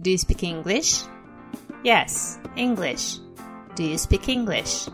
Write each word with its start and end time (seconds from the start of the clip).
Do 0.00 0.10
you 0.10 0.16
speak 0.16 0.42
English? 0.42 1.02
Yes, 1.84 2.38
English. 2.56 3.18
Do 3.76 3.84
you 3.84 3.98
speak 3.98 4.30
English? 4.30 4.88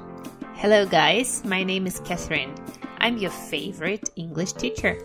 Hello, 0.57 0.85
guys. 0.85 1.45
My 1.45 1.63
name 1.63 1.87
is 1.87 2.01
Catherine. 2.01 2.53
I'm 2.99 3.17
your 3.17 3.31
favorite 3.31 4.11
English 4.17 4.55
teacher. 4.55 4.99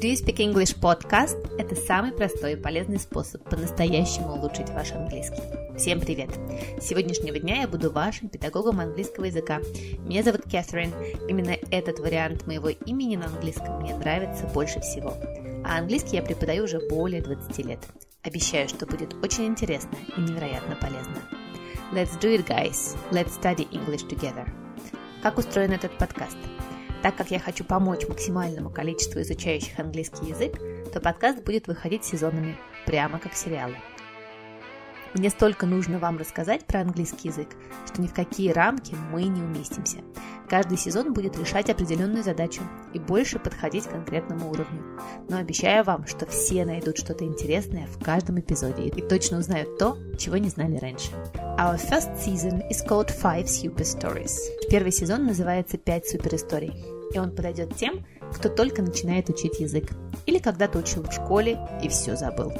Do 0.00 0.08
you 0.08 0.16
speak 0.16 0.40
English 0.40 0.74
podcast– 0.80 1.38
это 1.58 1.76
самый 1.76 2.10
простой 2.10 2.54
и 2.54 2.56
полезный 2.56 2.98
способ 2.98 3.48
по-настоящему 3.48 4.32
улучшить 4.32 4.70
ваш 4.70 4.90
английский. 4.90 5.42
Всем 5.78 6.00
привет! 6.00 6.30
С 6.80 6.88
сегодняшнего 6.88 7.38
дня 7.38 7.60
я 7.60 7.68
буду 7.68 7.92
вашим 7.92 8.30
педагогом 8.30 8.80
английского 8.80 9.26
языка. 9.26 9.60
Меня 10.08 10.24
зовут 10.24 10.42
Кэтрин. 10.42 10.92
Именно 11.28 11.56
этот 11.70 12.00
вариант 12.00 12.48
моего 12.48 12.70
имени 12.70 13.14
на 13.14 13.26
английском 13.26 13.80
мне 13.80 13.94
нравится 13.94 14.48
больше 14.48 14.80
всего. 14.80 15.14
А 15.64 15.78
английский 15.78 16.16
я 16.16 16.22
преподаю 16.22 16.64
уже 16.64 16.80
более 16.88 17.22
20 17.22 17.58
лет. 17.64 17.78
Обещаю, 18.22 18.68
что 18.68 18.84
будет 18.84 19.14
очень 19.24 19.46
интересно 19.46 19.96
и 20.14 20.20
невероятно 20.20 20.76
полезно. 20.76 21.16
Let's 21.90 22.20
do 22.20 22.36
it, 22.36 22.46
guys! 22.46 22.94
Let's 23.10 23.40
study 23.40 23.66
English 23.70 24.06
together! 24.08 24.46
Как 25.22 25.38
устроен 25.38 25.72
этот 25.72 25.96
подкаст? 25.96 26.36
Так 27.02 27.16
как 27.16 27.30
я 27.30 27.38
хочу 27.38 27.64
помочь 27.64 28.06
максимальному 28.06 28.68
количеству 28.68 29.22
изучающих 29.22 29.78
английский 29.78 30.26
язык, 30.26 30.58
то 30.92 31.00
подкаст 31.00 31.42
будет 31.44 31.66
выходить 31.66 32.04
сезонами, 32.04 32.58
прямо 32.84 33.18
как 33.18 33.32
сериалы. 33.32 33.76
Мне 35.14 35.30
столько 35.30 35.66
нужно 35.66 35.98
вам 35.98 36.18
рассказать 36.18 36.64
про 36.66 36.80
английский 36.80 37.28
язык, 37.28 37.48
что 37.86 38.00
ни 38.00 38.06
в 38.06 38.14
какие 38.14 38.52
рамки 38.52 38.94
мы 39.10 39.24
не 39.24 39.42
уместимся. 39.42 39.98
Каждый 40.48 40.78
сезон 40.78 41.12
будет 41.12 41.38
решать 41.38 41.68
определенную 41.68 42.22
задачу 42.22 42.62
и 42.92 42.98
больше 42.98 43.38
подходить 43.38 43.86
к 43.86 43.90
конкретному 43.90 44.50
уровню. 44.50 44.82
Но 45.28 45.38
обещаю 45.38 45.84
вам, 45.84 46.06
что 46.06 46.26
все 46.26 46.64
найдут 46.64 46.98
что-то 46.98 47.24
интересное 47.24 47.86
в 47.86 48.02
каждом 48.02 48.38
эпизоде 48.40 48.88
и 48.88 49.02
точно 49.02 49.38
узнают 49.38 49.78
то, 49.78 49.96
чего 50.18 50.36
не 50.36 50.48
знали 50.48 50.76
раньше. 50.76 51.10
Our 51.58 51.76
first 51.76 52.16
season 52.16 52.62
is 52.70 52.86
called 52.86 53.10
Five 53.20 53.46
Super 53.46 53.82
Stories. 53.82 54.32
Первый 54.70 54.92
сезон 54.92 55.26
называется 55.26 55.76
«Пять 55.76 56.08
суперисторий», 56.08 56.84
и 57.12 57.18
он 57.18 57.34
подойдет 57.34 57.76
тем, 57.76 58.04
кто 58.34 58.48
только 58.48 58.82
начинает 58.82 59.28
учить 59.28 59.60
язык 59.60 59.90
или 60.26 60.38
когда-то 60.38 60.78
учил 60.78 61.02
в 61.02 61.12
школе 61.12 61.58
и 61.82 61.88
все 61.88 62.16
забыл. 62.16 62.52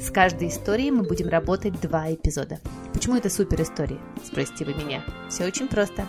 С 0.00 0.10
каждой 0.10 0.48
историей 0.48 0.90
мы 0.90 1.02
будем 1.02 1.28
работать 1.28 1.80
два 1.80 2.12
эпизода. 2.12 2.60
Почему 2.92 3.16
это 3.16 3.28
супер 3.28 3.62
истории? 3.62 3.98
Спросите 4.24 4.64
вы 4.64 4.74
меня. 4.74 5.04
Все 5.28 5.44
очень 5.44 5.68
просто. 5.68 6.06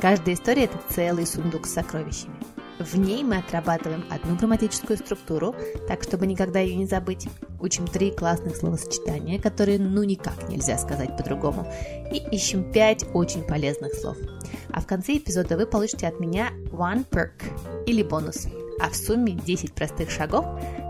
Каждая 0.00 0.34
история– 0.34 0.64
это 0.66 0.78
целый 0.90 1.26
сундук 1.26 1.66
с 1.66 1.72
сокровищами. 1.72 2.36
В 2.78 2.98
ней 2.98 3.24
мы 3.24 3.38
отрабатываем 3.38 4.04
одну 4.10 4.36
грамматическую 4.36 4.98
структуру, 4.98 5.54
так 5.88 6.02
чтобы 6.02 6.26
никогда 6.26 6.60
ее 6.60 6.76
не 6.76 6.86
забыть. 6.86 7.26
Учим 7.58 7.86
три 7.86 8.10
классных 8.10 8.54
словосочетания, 8.56 9.40
которые 9.40 9.78
ну 9.78 10.02
никак 10.02 10.48
нельзя 10.50 10.76
сказать 10.76 11.16
по-другому. 11.16 11.72
И 12.12 12.18
ищем 12.18 12.70
пять 12.70 13.06
очень 13.14 13.44
полезных 13.44 13.94
слов. 13.94 14.18
А 14.72 14.80
в 14.80 14.86
конце 14.86 15.16
эпизода 15.16 15.56
вы 15.56 15.66
получите 15.66 16.06
от 16.06 16.20
меня 16.20 16.50
one 16.70 17.04
perk 17.08 17.84
или 17.86 18.02
бонус– 18.02 18.46
а 18.80 18.90
в 18.90 18.96
сумме 18.96 19.32
10 19.32 19.72
простых 19.72 20.10
шагов, 20.10 20.44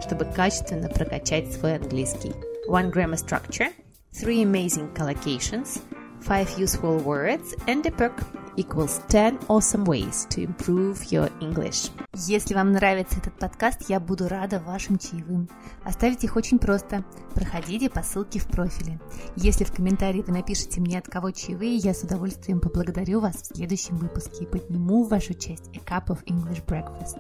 чтобы 0.05 0.25
качественно 0.25 0.89
прокачать 0.89 1.53
свой 1.53 1.77
английский. 1.77 2.33
One 2.69 2.91
grammar 2.93 3.17
structure, 3.17 3.73
three 4.13 4.43
amazing 4.43 4.93
collocations, 4.95 5.81
five 6.21 6.49
useful 6.59 6.99
words 7.03 7.55
and 7.67 7.87
a 7.87 7.91
perk 7.91 8.25
equals 8.57 9.01
10 9.09 9.47
awesome 9.49 9.85
ways 9.85 10.27
to 10.31 10.43
improve 10.43 10.99
your 11.11 11.31
English. 11.41 11.91
Если 12.15 12.55
вам 12.55 12.73
нравится 12.73 13.19
этот 13.19 13.39
подкаст, 13.39 13.89
я 13.89 14.01
буду 14.01 14.29
рада 14.29 14.59
вашим 14.59 14.99
чаевым. 14.99 15.49
Оставить 15.85 16.25
их 16.25 16.37
очень 16.37 16.59
просто. 16.59 17.05
Проходите 17.35 17.91
по 17.91 18.03
ссылке 18.03 18.39
в 18.39 18.47
профиле. 18.47 18.99
Если 19.37 19.65
в 19.65 19.73
комментарии 19.73 20.25
вы 20.27 20.33
напишите 20.33 20.81
мне, 20.81 20.99
от 20.99 21.09
кого 21.09 21.31
чаевые, 21.31 21.77
я 21.77 21.93
с 21.93 22.03
удовольствием 22.03 22.61
поблагодарю 22.61 23.21
вас 23.21 23.37
в 23.37 23.57
следующем 23.57 23.97
выпуске 23.97 24.45
и 24.45 24.47
подниму 24.47 25.05
вашу 25.05 25.35
честь 25.35 25.69
a 25.75 25.79
cup 25.79 26.07
of 26.09 26.25
English 26.25 26.65
breakfast. 26.65 27.19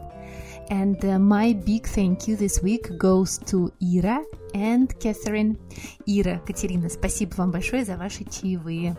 And 0.68 0.98
uh, 1.04 1.18
my 1.18 1.52
big 1.52 1.84
thank 1.84 2.26
you 2.26 2.36
this 2.36 2.62
week 2.62 2.98
goes 2.98 3.38
to 3.50 3.72
Ира 3.80 4.24
and 4.54 4.88
Catherine. 4.98 5.58
Ира, 6.06 6.40
Катерина, 6.46 6.88
спасибо 6.88 7.34
вам 7.36 7.50
большое 7.50 7.84
за 7.84 7.96
ваши 7.96 8.24
чаевые. 8.24 8.96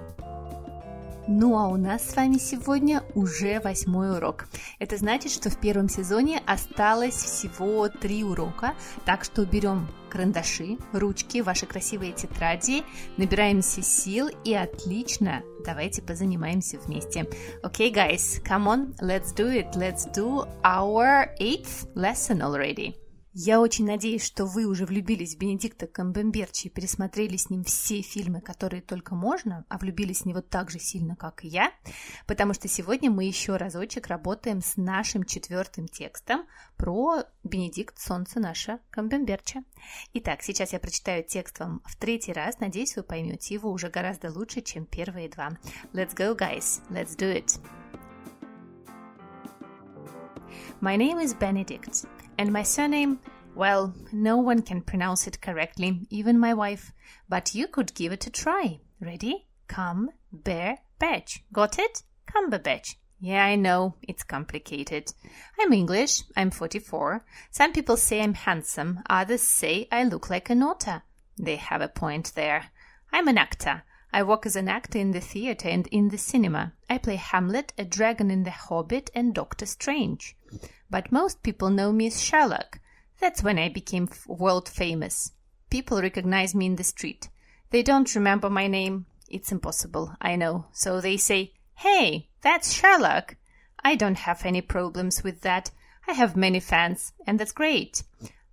Ну 1.29 1.57
а 1.57 1.67
у 1.67 1.75
нас 1.75 2.09
с 2.09 2.15
вами 2.15 2.38
сегодня 2.38 3.03
уже 3.13 3.59
восьмой 3.59 4.15
урок. 4.15 4.47
Это 4.79 4.95
значит, 4.95 5.31
что 5.31 5.49
в 5.49 5.59
первом 5.59 5.89
сезоне 5.89 6.41
осталось 6.45 7.15
всего 7.15 7.89
три 7.89 8.23
урока, 8.23 8.75
так 9.05 9.25
что 9.25 9.45
берем 9.45 9.89
карандаши, 10.09 10.77
ручки, 10.93 11.41
ваши 11.41 11.65
красивые 11.65 12.13
тетради, 12.13 12.83
набираемся 13.17 13.81
сил 13.81 14.29
и 14.45 14.53
отлично, 14.53 15.43
давайте 15.65 16.01
позанимаемся 16.01 16.79
вместе. 16.79 17.27
Okay, 17.61 17.94
guys, 17.94 18.41
come 18.44 18.67
on, 18.67 18.95
let's 19.01 19.35
do 19.35 19.51
it. 19.51 19.75
Let's 19.75 20.09
do 20.13 20.47
our 20.63 21.35
eighth 21.39 21.88
lesson 21.94 22.41
already. 22.41 22.95
Я 23.39 23.61
очень 23.61 23.85
надеюсь, 23.85 24.25
что 24.25 24.45
вы 24.45 24.65
уже 24.65 24.87
влюбились 24.87 25.35
в 25.35 25.37
Бенедикта 25.37 25.85
Камбемберчи 25.85 26.65
и 26.65 26.69
пересмотрели 26.71 27.37
с 27.37 27.51
ним 27.51 27.63
все 27.63 28.01
фильмы, 28.01 28.41
которые 28.41 28.81
только 28.81 29.13
можно, 29.13 29.63
а 29.69 29.77
влюбились 29.77 30.21
в 30.21 30.25
него 30.25 30.41
так 30.41 30.71
же 30.71 30.79
сильно, 30.79 31.15
как 31.15 31.45
и 31.45 31.47
я, 31.47 31.71
потому 32.25 32.55
что 32.55 32.67
сегодня 32.67 33.11
мы 33.11 33.25
еще 33.25 33.57
разочек 33.57 34.07
работаем 34.07 34.63
с 34.63 34.75
нашим 34.75 35.23
четвертым 35.23 35.87
текстом 35.87 36.47
про 36.77 37.25
Бенедикт 37.43 37.99
Солнце 37.99 38.39
наше 38.39 38.79
Камбемберча. 38.89 39.63
Итак, 40.13 40.41
сейчас 40.41 40.73
я 40.73 40.79
прочитаю 40.79 41.23
текст 41.23 41.59
вам 41.59 41.83
в 41.85 41.95
третий 41.95 42.33
раз, 42.33 42.59
надеюсь, 42.59 42.95
вы 42.95 43.03
поймете 43.03 43.53
его 43.53 43.69
уже 43.69 43.89
гораздо 43.89 44.31
лучше, 44.31 44.61
чем 44.61 44.87
первые 44.87 45.29
два. 45.29 45.51
Let's 45.93 46.15
go, 46.15 46.35
guys, 46.35 46.81
let's 46.89 47.15
do 47.15 47.31
it! 47.31 47.59
My 50.81 50.97
name 50.97 51.19
is 51.19 51.37
Benedict. 51.37 52.07
And 52.39 52.53
my 52.53 52.61
surname, 52.61 53.19
well, 53.55 53.95
no 54.11 54.37
one 54.37 54.61
can 54.61 54.81
pronounce 54.81 55.25
it 55.25 55.41
correctly, 55.41 56.05
even 56.11 56.37
my 56.37 56.53
wife, 56.53 56.93
but 57.27 57.55
you 57.55 57.67
could 57.67 57.95
give 57.95 58.11
it 58.11 58.27
a 58.27 58.29
try. 58.29 58.79
Ready? 59.01 59.47
Come, 59.67 60.11
bear, 60.31 60.77
batch. 60.99 61.43
Got 61.51 61.79
it? 61.79 62.03
Cumberbatch. 62.27 62.95
Yeah, 63.19 63.43
I 63.43 63.55
know, 63.55 63.95
it's 64.03 64.21
complicated. 64.21 65.11
I'm 65.59 65.73
English, 65.73 66.21
I'm 66.35 66.51
44. 66.51 67.25
Some 67.49 67.73
people 67.73 67.97
say 67.97 68.21
I'm 68.21 68.35
handsome, 68.35 68.99
others 69.09 69.41
say 69.41 69.87
I 69.91 70.03
look 70.03 70.29
like 70.29 70.51
an 70.51 70.61
otter. 70.61 71.01
They 71.39 71.55
have 71.55 71.81
a 71.81 71.87
point 71.87 72.33
there. 72.35 72.65
I'm 73.11 73.27
an 73.27 73.39
actor. 73.39 73.81
I 74.13 74.21
work 74.21 74.45
as 74.45 74.55
an 74.55 74.69
actor 74.69 74.99
in 74.99 75.11
the 75.11 75.21
theatre 75.21 75.69
and 75.69 75.87
in 75.87 76.09
the 76.09 76.19
cinema. 76.19 76.73
I 76.87 76.99
play 76.99 77.15
Hamlet, 77.15 77.73
a 77.79 77.83
dragon 77.83 78.29
in 78.29 78.43
The 78.43 78.51
Hobbit, 78.51 79.09
and 79.15 79.33
Doctor 79.33 79.65
Strange 79.65 80.36
but 80.89 81.11
most 81.11 81.43
people 81.43 81.69
know 81.69 81.91
me 81.91 82.07
as 82.07 82.21
Sherlock. 82.21 82.79
That's 83.19 83.43
when 83.43 83.57
I 83.57 83.69
became 83.69 84.09
world 84.27 84.69
famous. 84.69 85.31
People 85.69 86.01
recognize 86.01 86.55
me 86.55 86.67
in 86.67 86.75
the 86.75 86.83
street. 86.83 87.29
They 87.71 87.83
don't 87.83 88.15
remember 88.15 88.49
my 88.49 88.67
name. 88.67 89.05
It's 89.29 89.51
impossible, 89.51 90.15
I 90.21 90.35
know. 90.35 90.67
So 90.71 91.01
they 91.01 91.17
say, 91.17 91.53
Hey, 91.75 92.29
that's 92.41 92.73
Sherlock. 92.73 93.35
I 93.83 93.95
don't 93.95 94.19
have 94.19 94.45
any 94.45 94.61
problems 94.61 95.23
with 95.23 95.41
that. 95.41 95.71
I 96.07 96.13
have 96.13 96.35
many 96.35 96.59
fans, 96.59 97.13
and 97.25 97.39
that's 97.39 97.51
great. 97.51 98.03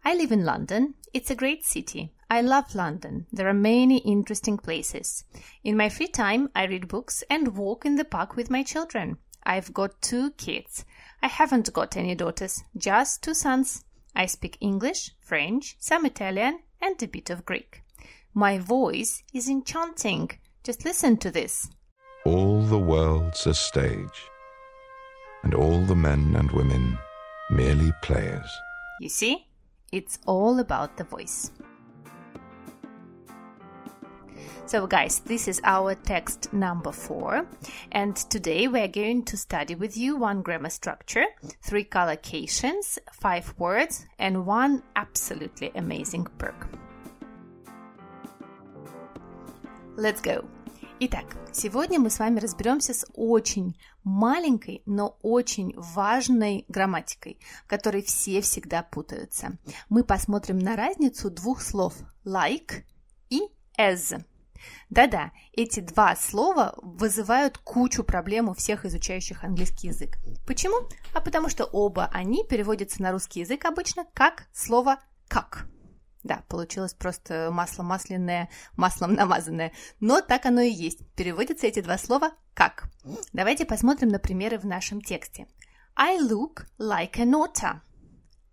I 0.05 0.15
live 0.15 0.33
in 0.33 0.44
London. 0.44 0.94
It's 1.12 1.31
a 1.31 1.37
great 1.37 1.65
city. 1.65 2.12
I 2.28 2.41
love 2.41 2.75
London. 2.75 3.27
There 3.33 3.49
are 3.49 3.55
many 3.55 3.99
interesting 3.99 4.59
places. 4.59 5.25
In 5.62 5.77
my 5.77 5.89
free 5.89 6.09
time, 6.09 6.50
I 6.55 6.67
read 6.67 6.89
books 6.89 7.23
and 7.31 7.56
walk 7.56 7.87
in 7.87 7.94
the 7.94 8.05
park 8.05 8.34
with 8.34 8.50
my 8.50 8.65
children. 8.65 9.19
I've 9.44 9.73
got 9.73 10.03
two 10.03 10.33
kids. 10.33 10.84
I 11.25 11.29
haven't 11.29 11.73
got 11.73 11.97
any 11.97 12.15
daughters, 12.15 12.65
just 12.77 13.23
two 13.23 13.33
sons. 13.33 13.83
I 14.15 14.27
speak 14.27 14.59
English, 14.61 15.12
French, 15.23 15.75
some 15.79 16.05
Italian, 16.05 16.59
and 16.83 17.03
a 17.03 17.09
bit 17.09 17.31
of 17.31 17.47
Greek. 17.47 17.83
My 18.35 18.59
voice 18.59 19.23
is 19.33 19.49
enchanting. 19.49 20.32
Just 20.62 20.85
listen 20.85 21.17
to 21.17 21.31
this. 21.31 21.71
All 22.26 22.61
the 22.61 22.79
world's 22.79 23.47
a 23.47 23.55
stage, 23.55 24.29
and 25.43 25.55
all 25.55 25.81
the 25.87 25.97
men 25.97 26.37
and 26.37 26.50
women 26.53 26.99
merely 27.50 27.91
players. 28.03 28.50
You 29.00 29.09
see? 29.09 29.49
It's 29.93 30.19
all 30.26 30.59
about 30.59 30.99
the 30.99 31.05
voice. 31.05 31.50
So, 34.66 34.86
guys, 34.88 35.22
this 35.25 35.48
is 35.48 35.60
our 35.63 35.96
text 35.96 36.54
number 36.54 36.92
four, 36.92 37.48
and 37.92 38.16
today 38.30 38.68
we're 38.68 38.88
going 38.88 39.24
to 39.25 39.36
study 39.36 39.75
with 39.75 39.98
you 39.98 40.16
one 40.16 40.42
grammar 40.44 40.69
structure, 40.69 41.25
three 41.63 41.84
collocations, 41.84 43.00
five 43.12 43.54
words, 43.57 44.06
and 44.19 44.46
one 44.46 44.84
absolutely 44.96 45.72
amazing 45.75 46.28
perk. 46.38 46.68
Let's 49.98 50.22
go! 50.22 50.46
Итак, 51.01 51.25
сегодня 51.54 51.98
мы 51.98 52.10
с 52.10 52.19
вами 52.19 52.40
разберемся 52.40 52.94
с 52.94 53.06
очень 53.13 53.78
маленькой, 54.04 54.81
но 54.86 55.18
очень 55.22 55.74
важной 55.78 56.66
грамматикой, 56.68 57.40
в 57.63 57.68
которой 57.68 58.01
все 58.01 58.42
всегда 58.42 58.84
путаются. 58.84 59.57
Мы 59.88 60.04
посмотрим 60.04 60.60
на 60.60 60.75
разницу 60.75 61.31
двух 61.31 61.62
слов 61.62 61.96
like 62.25 62.84
и 63.30 63.42
as. 63.78 64.22
Да-да, 64.90 65.32
эти 65.52 65.81
два 65.81 66.16
слова 66.16 66.75
вызывают 66.82 67.58
кучу 67.58 68.05
проблем 68.05 68.49
у 68.49 68.55
всех 68.55 68.84
изучающих 68.84 69.44
английский 69.44 69.88
язык. 69.88 70.19
Почему? 70.46 70.88
А 71.12 71.20
потому 71.20 71.49
что 71.49 71.64
оба 71.64 72.11
они 72.12 72.44
переводятся 72.44 73.02
на 73.02 73.12
русский 73.12 73.40
язык 73.40 73.64
обычно 73.64 74.06
как 74.14 74.44
слово 74.52 74.99
«как». 75.28 75.66
Да, 76.25 76.43
получилось 76.49 76.94
просто 76.94 77.50
масло 77.52 77.82
масляное, 77.82 78.49
маслом 78.76 79.12
намазанное. 79.14 79.72
Но 80.00 80.22
так 80.22 80.46
оно 80.46 80.62
и 80.62 80.70
есть. 80.70 81.06
Переводятся 81.14 81.66
эти 81.66 81.81
два 81.81 81.99
слова 81.99 82.32
как. 82.55 82.88
Давайте 83.34 83.66
посмотрим 83.66 84.08
на 84.08 84.19
примеры 84.19 84.58
в 84.58 84.64
нашем 84.64 85.02
тексте. 85.02 85.46
I 85.94 86.19
look 86.19 86.66
like 86.78 87.16
an 87.16 87.32
otter. 87.34 87.81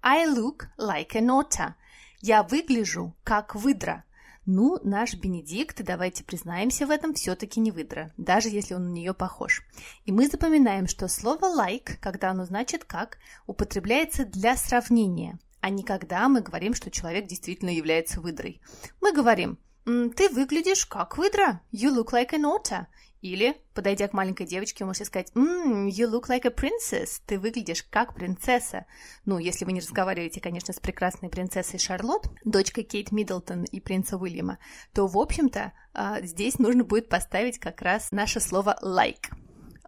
I 0.04 0.28
look 0.28 0.66
like 0.78 1.12
an 1.14 1.28
otter. 1.28 1.74
Я 2.20 2.44
выгляжу 2.44 3.16
как 3.24 3.56
выдра. 3.56 4.04
Ну, 4.48 4.80
наш 4.84 5.14
Бенедикт, 5.14 5.84
давайте 5.84 6.24
признаемся 6.24 6.88
в 6.88 6.90
этом, 6.90 7.14
все-таки 7.14 7.60
не 7.60 7.70
выдра, 7.70 8.12
даже 8.18 8.50
если 8.50 8.74
он 8.74 8.90
на 8.90 8.94
нее 8.94 9.14
похож. 9.14 9.62
И 10.06 10.12
мы 10.12 10.28
запоминаем, 10.28 10.88
что 10.88 11.08
слово 11.08 11.56
like, 11.56 11.98
когда 12.00 12.32
оно 12.32 12.46
значит 12.46 12.84
как, 12.84 13.20
употребляется 13.46 14.26
для 14.26 14.58
сравнения, 14.58 15.38
а 15.60 15.70
не 15.70 15.84
когда 15.84 16.28
мы 16.28 16.42
говорим, 16.42 16.74
что 16.74 16.90
человек 16.90 17.28
действительно 17.28 17.70
является 17.70 18.20
выдрой. 18.20 18.62
Мы 19.00 19.14
говорим, 19.14 19.60
ты 19.86 20.30
выглядишь 20.30 20.88
как 20.88 21.20
выдра, 21.20 21.62
you 21.72 21.96
look 21.96 22.12
like 22.12 22.32
an 22.32 22.46
otter, 22.46 22.88
или, 23.22 23.56
подойдя 23.74 24.08
к 24.08 24.14
маленькой 24.14 24.48
девочке, 24.48 24.84
можете 24.84 25.06
сказать 25.06 25.32
mm, 25.36 25.90
«You 25.90 26.10
look 26.10 26.28
like 26.28 26.46
a 26.46 26.50
princess», 26.50 27.22
«Ты 27.26 27.40
выглядишь 27.40 27.84
как 27.84 28.16
принцесса». 28.16 28.86
Ну, 29.26 29.38
если 29.38 29.64
вы 29.64 29.74
не 29.74 29.80
разговариваете, 29.80 30.42
конечно, 30.42 30.74
с 30.74 30.80
прекрасной 30.80 31.30
принцессой 31.30 31.80
Шарлотт, 31.80 32.28
дочкой 32.44 32.84
Кейт 32.84 33.12
Миддлтон 33.12 33.64
и 33.64 33.80
принца 33.80 34.18
Уильяма, 34.18 34.58
то, 34.94 35.08
в 35.08 35.18
общем-то, 35.18 35.72
а, 35.94 36.22
здесь 36.22 36.58
нужно 36.58 36.84
будет 36.84 37.10
поставить 37.10 37.60
как 37.60 37.82
раз 37.82 38.12
наше 38.12 38.40
слово 38.40 38.78
«like». 38.82 39.32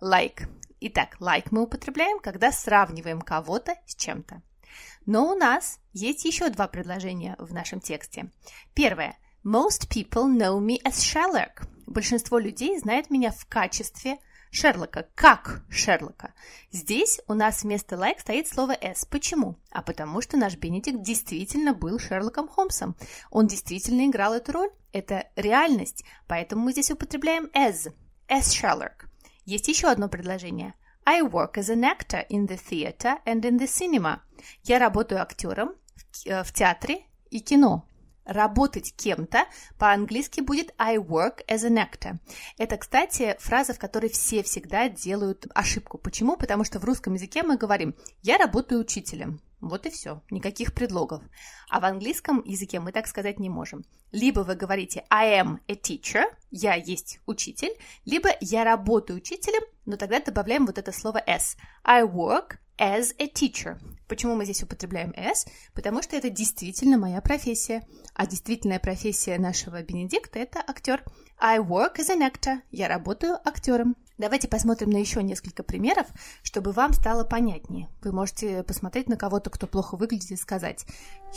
«Like». 0.02 0.48
Итак, 0.80 1.18
like 1.20 1.48
мы 1.52 1.64
употребляем, 1.64 2.20
когда 2.20 2.52
сравниваем 2.52 3.22
кого-то 3.22 3.76
с 3.88 3.96
чем-то. 3.96 4.42
Но 5.06 5.32
у 5.32 5.36
нас 5.36 5.80
есть 5.94 6.26
еще 6.26 6.50
два 6.50 6.68
предложения 6.68 7.36
в 7.40 7.54
нашем 7.54 7.80
тексте. 7.80 8.32
Первое. 8.74 9.18
Most 9.46 9.90
people 9.90 10.26
know 10.26 10.60
me 10.60 10.82
as 10.84 10.94
Sherlock. 10.94 11.68
Большинство 11.86 12.40
людей 12.40 12.78
знает 12.80 13.10
меня 13.10 13.32
в 13.32 13.46
качестве 13.46 14.18
Шерлока, 14.52 15.08
как 15.16 15.64
Шерлока. 15.70 16.34
Здесь 16.72 17.20
у 17.28 17.34
нас 17.34 17.64
вместо 17.64 17.96
like 17.96 18.20
стоит 18.20 18.48
слово 18.48 18.78
s. 18.80 19.06
Почему? 19.06 19.58
А 19.72 19.82
потому 19.82 20.22
что 20.22 20.38
наш 20.38 20.56
Бенедикт 20.58 21.02
действительно 21.02 21.74
был 21.74 21.98
Шерлоком 21.98 22.48
Холмсом. 22.48 22.96
Он 23.32 23.48
действительно 23.48 24.06
играл 24.06 24.36
эту 24.36 24.52
роль. 24.52 24.70
Это 24.92 25.28
реальность. 25.36 26.04
Поэтому 26.28 26.66
мы 26.66 26.72
здесь 26.72 26.92
употребляем 26.92 27.46
as. 27.56 27.92
As 28.30 28.44
Sherlock. 28.44 29.08
Есть 29.46 29.68
еще 29.68 29.88
одно 29.88 30.08
предложение. 30.08 30.76
I 31.06 31.22
work 31.22 31.56
as 31.56 31.70
an 31.70 31.84
actor 31.84 32.26
in 32.30 32.48
the 32.48 32.58
theater 32.58 33.18
and 33.26 33.42
in 33.42 33.60
the 33.60 33.68
cinema. 33.68 34.20
Я 34.64 34.78
работаю 34.78 35.22
актером 35.22 35.74
в 36.12 36.28
э, 36.28 36.44
театре 36.54 37.02
и 37.32 37.40
кино 37.40 37.88
работать 38.26 38.94
кем-то 38.96 39.46
по-английски 39.78 40.42
будет 40.42 40.74
I 40.78 40.98
work 40.98 41.46
as 41.48 41.68
an 41.68 41.78
actor. 41.78 42.18
Это, 42.58 42.78
кстати, 42.78 43.36
фраза, 43.40 43.74
в 43.74 43.80
которой 43.80 44.10
все 44.10 44.44
всегда 44.44 44.90
делают 44.90 45.46
ошибку. 45.54 45.98
Почему? 45.98 46.38
Потому 46.38 46.64
что 46.64 46.80
в 46.80 46.86
русском 46.86 47.14
языке 47.14 47.44
мы 47.44 47.58
говорим 47.58 47.96
«я 48.22 48.38
работаю 48.38 48.82
учителем». 48.82 49.42
Вот 49.64 49.86
и 49.86 49.90
все, 49.90 50.22
никаких 50.30 50.74
предлогов. 50.74 51.24
А 51.70 51.80
в 51.80 51.86
английском 51.86 52.44
языке 52.44 52.82
мы 52.82 52.92
так 52.92 53.08
сказать 53.08 53.40
не 53.40 53.50
можем. 53.50 53.86
Либо 54.12 54.42
вы 54.42 54.56
говорите 54.56 55.06
I 55.10 55.42
am 55.42 55.60
a 55.70 55.76
teacher, 55.76 56.26
я 56.52 56.76
есть 56.76 57.20
учитель, 57.26 57.72
либо 58.04 58.30
я 58.42 58.66
работаю 58.66 59.18
учителем, 59.18 59.64
но 59.86 59.96
тогда 59.96 60.20
добавляем 60.20 60.66
вот 60.66 60.78
это 60.78 60.92
слово 60.92 61.24
s. 61.26 61.56
I 61.86 62.04
work 62.04 62.58
as 62.78 63.16
a 63.20 63.28
teacher. 63.28 63.80
Почему 64.08 64.36
мы 64.36 64.44
здесь 64.46 64.64
употребляем 64.64 65.12
as? 65.12 65.48
Потому 65.74 66.02
что 66.02 66.16
это 66.16 66.30
действительно 66.30 66.98
моя 66.98 67.22
профессия. 67.22 67.84
А 68.14 68.28
действительная 68.28 68.80
профессия 68.80 69.38
нашего 69.38 69.82
Бенедикта– 69.82 70.40
это 70.40 70.60
актер. 70.60 71.04
I 71.40 71.60
work 71.60 71.98
as 71.98 72.10
an 72.10 72.22
actor. 72.22 72.62
Я 72.72 72.88
работаю 72.88 73.38
актером. 73.46 73.96
Давайте 74.18 74.48
посмотрим 74.48 74.92
на 74.92 74.98
еще 74.98 75.24
несколько 75.24 75.64
примеров, 75.64 76.08
чтобы 76.44 76.72
вам 76.72 76.94
стало 76.94 77.24
понятнее. 77.24 77.90
Вы 78.02 78.12
можете 78.12 78.64
посмотреть 78.64 79.10
на 79.10 79.18
кого-то, 79.18 79.50
кто 79.50 79.66
плохо 79.68 79.96
выглядит, 79.96 80.32
и 80.32 80.36
сказать 80.36 80.86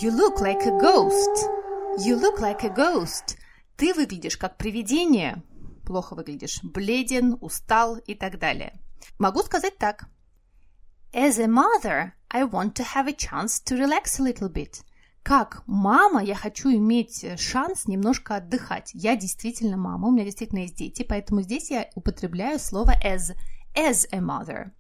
You 0.01 0.11
look 0.11 0.39
like 0.41 0.67
a 0.67 0.79
ghost. 0.79 1.67
You 1.99 2.21
look 2.21 2.39
like 2.39 2.65
a 2.65 2.75
ghost. 2.75 3.37
Ты 3.77 3.95
выглядишь 3.95 4.37
как 4.37 4.59
привидение. 4.59 5.43
Плохо 5.87 6.15
выглядишь. 6.15 6.61
Бледен, 6.63 7.39
устал 7.41 7.97
и 7.97 8.15
так 8.15 8.39
далее. 8.39 8.79
Могу 9.19 9.43
сказать 9.43 9.79
так. 9.79 10.09
As 11.19 11.39
a 11.39 11.49
mother, 11.49 12.15
I 12.31 12.45
want 12.45 12.75
to 12.75 12.83
have 12.83 13.09
a 13.09 13.13
chance 13.15 13.59
to 13.61 13.75
relax 13.75 14.19
a 14.19 14.23
little 14.23 14.51
bit. 14.51 14.83
Как 15.23 15.63
мама, 15.67 16.23
я 16.23 16.35
хочу 16.35 16.69
иметь 16.69 17.25
шанс 17.41 17.87
немножко 17.87 18.37
отдыхать. 18.37 18.91
Я 18.93 19.17
действительно 19.17 19.79
мама, 19.79 20.09
у 20.09 20.11
меня 20.11 20.27
действительно 20.27 20.59
есть 20.59 20.77
дети, 20.77 21.07
поэтому 21.09 21.41
здесь 21.41 21.71
я 21.71 21.89
употребляю 21.95 22.59
слово 22.59 22.93
as, 23.03 23.35
as 23.75 24.07
a 24.13 24.19
mother. 24.19 24.73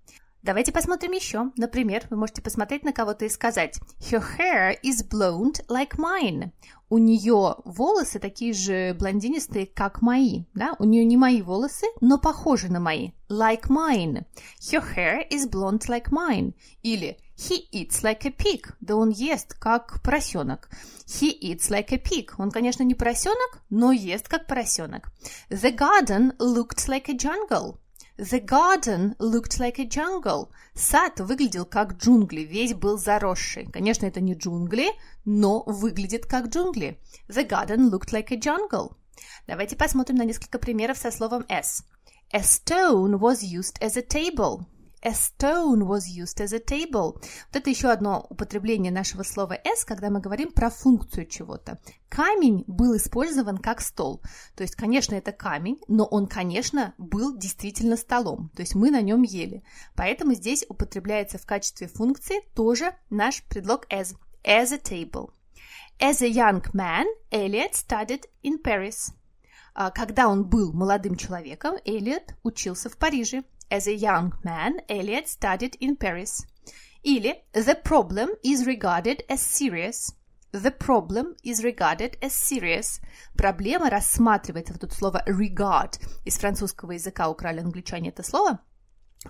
Давайте 0.47 0.71
посмотрим 0.71 1.11
еще. 1.11 1.51
Например, 1.57 2.07
вы 2.09 2.17
можете 2.17 2.41
посмотреть 2.41 2.85
на 2.85 2.93
кого-то 2.93 3.25
и 3.25 3.29
сказать 3.29 3.81
Her 3.99 4.23
hair 4.39 4.77
is 4.81 5.05
blonde 5.05 5.67
like 5.67 5.97
mine. 5.99 6.53
У 6.89 6.99
нее 6.99 7.57
волосы 7.65 8.21
такие 8.21 8.53
же 8.53 8.95
блондинистые, 8.95 9.67
как 9.67 10.03
мои. 10.03 10.45
Да? 10.55 10.77
У 10.79 10.85
нее 10.85 11.05
не 11.05 11.17
мои 11.17 11.43
волосы, 11.43 11.87
но 12.01 12.17
похожи 12.19 12.71
на 12.71 12.79
мои. 12.79 13.11
Like 13.29 13.65
mine. 13.69 14.25
Her 14.61 14.85
hair 14.95 15.29
is 15.29 15.51
blonde 15.51 15.89
like 15.89 16.13
mine. 16.13 16.55
Или 16.85 17.19
He 17.37 17.69
eats 17.73 18.05
like 18.05 18.25
a 18.25 18.31
pig. 18.31 18.73
Да 18.79 18.95
он 18.95 19.11
ест, 19.11 19.55
как 19.55 20.01
поросенок. 20.01 20.71
He 21.09 21.37
eats 21.43 21.69
like 21.71 21.93
a 21.93 21.99
pig. 21.99 22.31
Он, 22.39 22.53
конечно, 22.53 22.85
не 22.85 22.95
поросенок, 22.95 23.63
но 23.69 23.91
ест, 23.91 24.29
как 24.29 24.47
поросенок. 24.47 25.11
The 25.51 25.77
garden 25.77 26.37
looked 26.39 26.87
like 26.87 27.09
a 27.09 27.15
jungle. 27.15 27.81
The 28.19 28.41
garden 28.41 29.15
looked 29.19 29.59
like 29.59 29.79
a 29.79 29.85
jungle. 29.85 30.49
Сад 30.75 31.21
выглядел 31.21 31.67
как 31.67 31.99
джунгли, 31.99 32.41
весь 32.41 32.73
был 32.73 32.97
заросший. 32.97 33.67
Конечно, 33.71 34.07
это 34.07 34.23
не 34.23 34.33
джунгли, 34.33 34.89
но 35.27 35.63
выглядит 35.67 36.25
как 36.25 36.47
джунгли. 36.47 36.99
The 37.29 37.47
garden 37.47 37.91
looked 37.91 38.13
like 38.13 38.33
a 38.33 38.39
jungle. 38.39 38.97
Давайте 39.47 39.77
посмотрим 39.77 40.17
на 40.17 40.25
несколько 40.25 40.59
примеров 40.59 40.97
со 40.97 41.11
словом 41.11 41.45
s. 41.49 41.85
A 42.33 42.41
stone 42.41 43.19
was 43.19 43.43
used 43.43 43.79
as 43.83 43.99
a 43.99 44.03
table. 44.03 44.65
A 45.03 45.11
stone 45.11 45.87
was 45.87 46.09
used 46.09 46.41
as 46.41 46.53
a 46.53 46.59
table. 46.59 47.15
Вот 47.15 47.55
это 47.55 47.71
еще 47.71 47.89
одно 47.89 48.27
употребление 48.29 48.91
нашего 48.91 49.23
слова 49.23 49.53
s, 49.65 49.85
когда 49.85 50.11
мы 50.11 50.21
говорим 50.21 50.51
про 50.51 50.71
функцию 50.71 51.27
чего-то. 51.27 51.79
Камень 52.09 52.65
был 52.67 52.97
использован 52.97 53.59
как 53.59 53.81
стол. 53.81 54.23
То 54.57 54.63
есть, 54.63 54.75
конечно, 54.75 55.15
это 55.15 55.33
камень, 55.33 55.79
но 55.87 56.05
он, 56.05 56.27
конечно, 56.27 56.95
был 56.99 57.37
действительно 57.37 57.97
столом. 57.97 58.51
То 58.57 58.63
есть 58.63 58.75
мы 58.75 58.91
на 58.91 59.03
нем 59.03 59.23
ели. 59.23 59.63
Поэтому 59.95 60.35
здесь 60.35 60.65
употребляется 60.69 61.39
в 61.39 61.47
качестве 61.47 61.89
функции 61.89 62.41
тоже 62.55 62.95
наш 63.11 63.43
предлог 63.45 63.87
as. 63.91 64.17
As 64.45 64.73
a 64.73 64.79
table. 64.79 65.31
As 65.99 66.23
a 66.23 66.29
young 66.29 66.63
man, 66.73 67.07
Elliot 67.31 67.73
studied 67.73 68.25
in 68.43 68.63
Paris. 68.63 69.13
А, 69.79 69.91
когда 69.91 70.29
он 70.29 70.45
был 70.45 70.73
молодым 70.73 71.17
человеком, 71.17 71.75
Элliot 71.85 72.33
учился 72.43 72.89
в 72.89 72.97
Париже. 72.97 73.45
As 73.71 73.89
a 73.89 73.95
young 73.95 74.33
man, 74.45 74.81
Elliot 74.89 75.29
studied 75.29 75.77
in 75.81 75.97
Paris. 75.97 76.47
Или 77.03 77.45
the 77.53 77.75
problem 77.83 78.31
is 78.45 78.65
regarded 78.65 79.25
as 79.29 79.41
serious. 79.41 80.13
The 80.53 80.71
problem 80.71 81.35
is 81.43 81.63
regarded 81.63 82.17
as 82.23 82.33
serious. 82.33 83.01
Проблема 83.37 83.91
рассматривается, 83.91 84.73
вот 84.73 84.83
тут 84.83 84.93
слово 84.93 85.23
regard. 85.27 86.01
Из 86.25 86.39
французского 86.39 86.93
языка 86.93 87.29
украли 87.29 87.61
англичане 87.61 88.11
это 88.11 88.23
слово, 88.23 88.61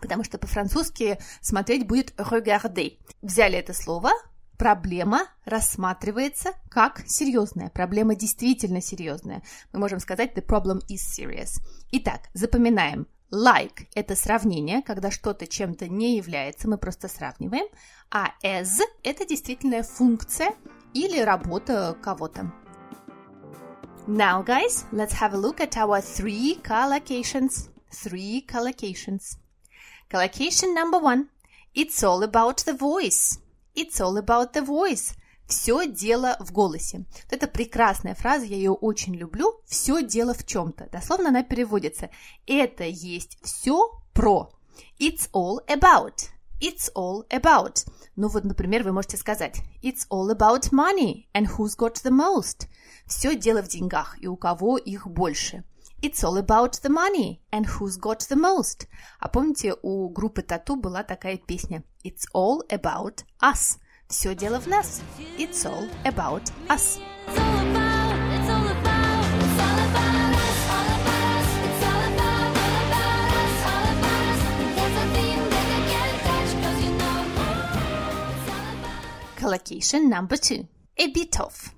потому 0.01 0.23
что 0.23 0.39
по-французски 0.39 1.19
смотреть 1.41 1.87
будет 1.87 2.13
regarder. 2.19 2.99
Взяли 3.23 3.59
это 3.59 3.73
слово, 3.73 4.13
проблема 4.59 5.27
рассматривается 5.45 6.53
как 6.69 7.03
серьезная. 7.07 7.71
Проблема 7.71 8.15
действительно 8.15 8.81
серьезная. 8.81 9.43
Мы 9.73 9.81
можем 9.81 9.99
сказать 10.01 10.35
the 10.37 10.47
problem 10.47 10.81
is 10.89 11.01
serious. 11.19 11.61
Итак, 11.91 12.29
запоминаем. 12.35 13.07
Like– 13.33 13.87
это 13.95 14.15
сравнение, 14.15 14.83
когда 14.83 15.11
что-то 15.11 15.49
чем-то 15.49 15.89
не 15.89 16.17
является, 16.17 16.69
мы 16.69 16.79
просто 16.79 17.09
сравниваем, 17.09 17.67
а 18.11 18.33
as– 18.45 18.81
это 19.03 19.27
действительная 19.27 19.83
функция 19.83 20.55
или 20.95 21.19
работа 21.21 21.97
кого-то. 22.01 22.53
Now, 24.07 24.45
guys, 24.45 24.85
let's 24.93 25.15
have 25.21 25.35
a 25.35 25.37
look 25.37 25.59
at 25.59 25.77
our 25.77 26.01
three 26.01 26.63
collocations. 26.63 27.69
Three 27.91 28.47
collocations. 28.47 29.37
Collocation 30.09 30.73
number 30.73 31.01
one. 31.01 31.27
It's 31.75 32.05
all 32.05 32.23
about 32.23 32.65
the 32.65 32.75
voice. 32.75 33.41
It's 33.75 34.01
all 34.01 34.17
about 34.17 34.53
the 34.53 34.63
voice. 34.63 35.17
Все 35.47 35.87
дело 35.87 36.37
в 36.41 36.53
голосе. 36.53 37.07
Вот 37.25 37.33
это 37.33 37.47
прекрасная 37.47 38.15
фраза, 38.15 38.45
я 38.47 38.57
ее 38.57 38.73
очень 38.73 39.15
люблю. 39.15 39.61
Все 39.65 40.03
дело 40.03 40.35
в 40.35 40.45
чем-то. 40.45 40.89
Дословно 40.91 41.29
она 41.29 41.43
переводится. 41.43 42.11
Это 42.47 42.85
есть 42.85 43.39
все 43.43 43.93
про. 44.13 44.51
It's 44.99 45.31
all 45.33 45.65
about. 45.69 46.31
It's 46.61 46.91
all 46.95 47.27
about. 47.29 47.87
Ну 48.17 48.29
вот, 48.29 48.45
например, 48.45 48.83
вы 48.83 48.93
можете 48.93 49.19
сказать 49.19 49.61
It's 49.83 50.07
all 50.11 50.35
about 50.35 50.73
money 50.73 51.27
and 51.35 51.47
who's 51.47 51.77
got 51.77 51.97
the 52.03 52.11
most. 52.11 52.67
Все 53.07 53.37
дело 53.37 53.63
в 53.63 53.69
деньгах 53.69 54.17
и 54.21 54.27
у 54.27 54.37
кого 54.37 54.79
их 54.79 55.07
больше. 55.07 55.65
It's 56.03 56.25
all 56.25 56.39
about 56.39 56.73
the 56.83 56.91
money 56.91 57.41
and 57.53 57.67
who's 57.67 58.01
got 58.01 58.21
the 58.21 58.37
most. 58.37 58.89
А 59.21 59.29
помните, 59.29 59.75
у 59.83 60.09
группы 60.09 60.43
Тату 60.43 60.77
была 60.77 61.03
такая 61.03 61.37
песня 61.37 61.85
It's 62.05 62.27
all 62.35 62.67
about 62.69 63.25
us. 63.43 63.79
Все 64.09 64.37
дело 64.37 64.61
в 64.61 64.69
нас. 64.69 65.03
It's 65.37 65.65
all 65.65 65.89
about 66.05 66.53
us. 66.69 67.01
Collocation 79.41 80.09
number 80.09 80.37
two. 80.37 80.67
A 80.99 81.07
bit 81.09 81.41
of. 81.41 81.73